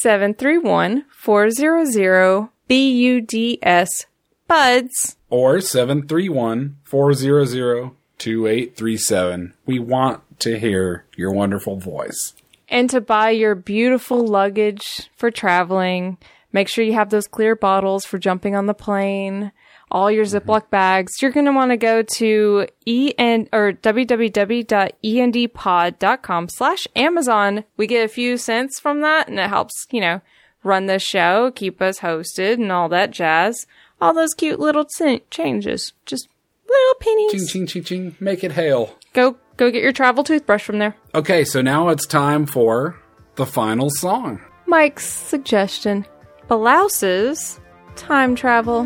731 0.00 1.04
400 1.10 2.48
BUDS 2.66 4.06
Buds. 4.48 5.16
or 5.28 5.60
731 5.60 6.78
400 6.84 7.90
2837. 8.18 9.52
We 9.66 9.78
want 9.78 10.22
to 10.40 10.58
hear 10.58 11.04
your 11.16 11.30
wonderful 11.32 11.78
voice. 11.78 12.32
And 12.68 12.90
to 12.90 13.00
buy 13.00 13.30
your 13.30 13.54
beautiful 13.54 14.26
luggage 14.26 15.08
for 15.16 15.30
traveling, 15.30 16.18
make 16.52 16.68
sure 16.68 16.84
you 16.84 16.94
have 16.94 17.10
those 17.10 17.28
clear 17.28 17.54
bottles 17.54 18.04
for 18.04 18.18
jumping 18.18 18.56
on 18.56 18.66
the 18.66 18.74
plane, 18.74 19.52
all 19.90 20.10
your 20.10 20.24
mm-hmm. 20.24 20.50
Ziploc 20.50 20.70
bags. 20.70 21.22
You're 21.22 21.30
going 21.30 21.46
to 21.46 21.52
want 21.52 21.70
to 21.70 21.76
go 21.76 22.02
to 22.02 22.66
en 22.86 23.48
or 23.52 23.72
www.eandepod.com 23.72 26.48
slash 26.48 26.88
Amazon. 26.96 27.62
We 27.76 27.86
get 27.86 28.04
a 28.04 28.08
few 28.08 28.36
cents 28.36 28.80
from 28.80 29.00
that 29.02 29.28
and 29.28 29.38
it 29.38 29.48
helps, 29.48 29.86
you 29.92 30.00
know, 30.00 30.20
run 30.64 30.86
the 30.86 30.98
show, 30.98 31.52
keep 31.52 31.80
us 31.80 32.00
hosted 32.00 32.54
and 32.54 32.72
all 32.72 32.88
that 32.88 33.12
jazz. 33.12 33.64
All 34.00 34.12
those 34.12 34.34
cute 34.34 34.58
little 34.60 34.84
ch- 34.84 35.22
changes. 35.30 35.92
Just 36.04 36.28
little 36.68 36.94
pennies. 37.00 37.32
Ching, 37.32 37.46
ching, 37.46 37.66
ching, 37.66 37.84
ching. 37.84 38.16
Make 38.20 38.44
it 38.44 38.52
hail. 38.52 38.94
Go, 39.14 39.38
go 39.56 39.70
get 39.70 39.82
your 39.82 39.92
travel 39.92 40.24
toothbrush 40.24 40.64
from 40.64 40.78
there. 40.78 40.96
Okay, 41.14 41.44
so 41.44 41.62
now 41.62 41.88
it's 41.88 42.06
time 42.06 42.46
for 42.46 42.96
the 43.36 43.46
final 43.46 43.90
song. 43.90 44.40
Mike's 44.66 45.06
suggestion. 45.06 46.06
Blouses. 46.48 47.60
Time 47.96 48.34
travel. 48.34 48.84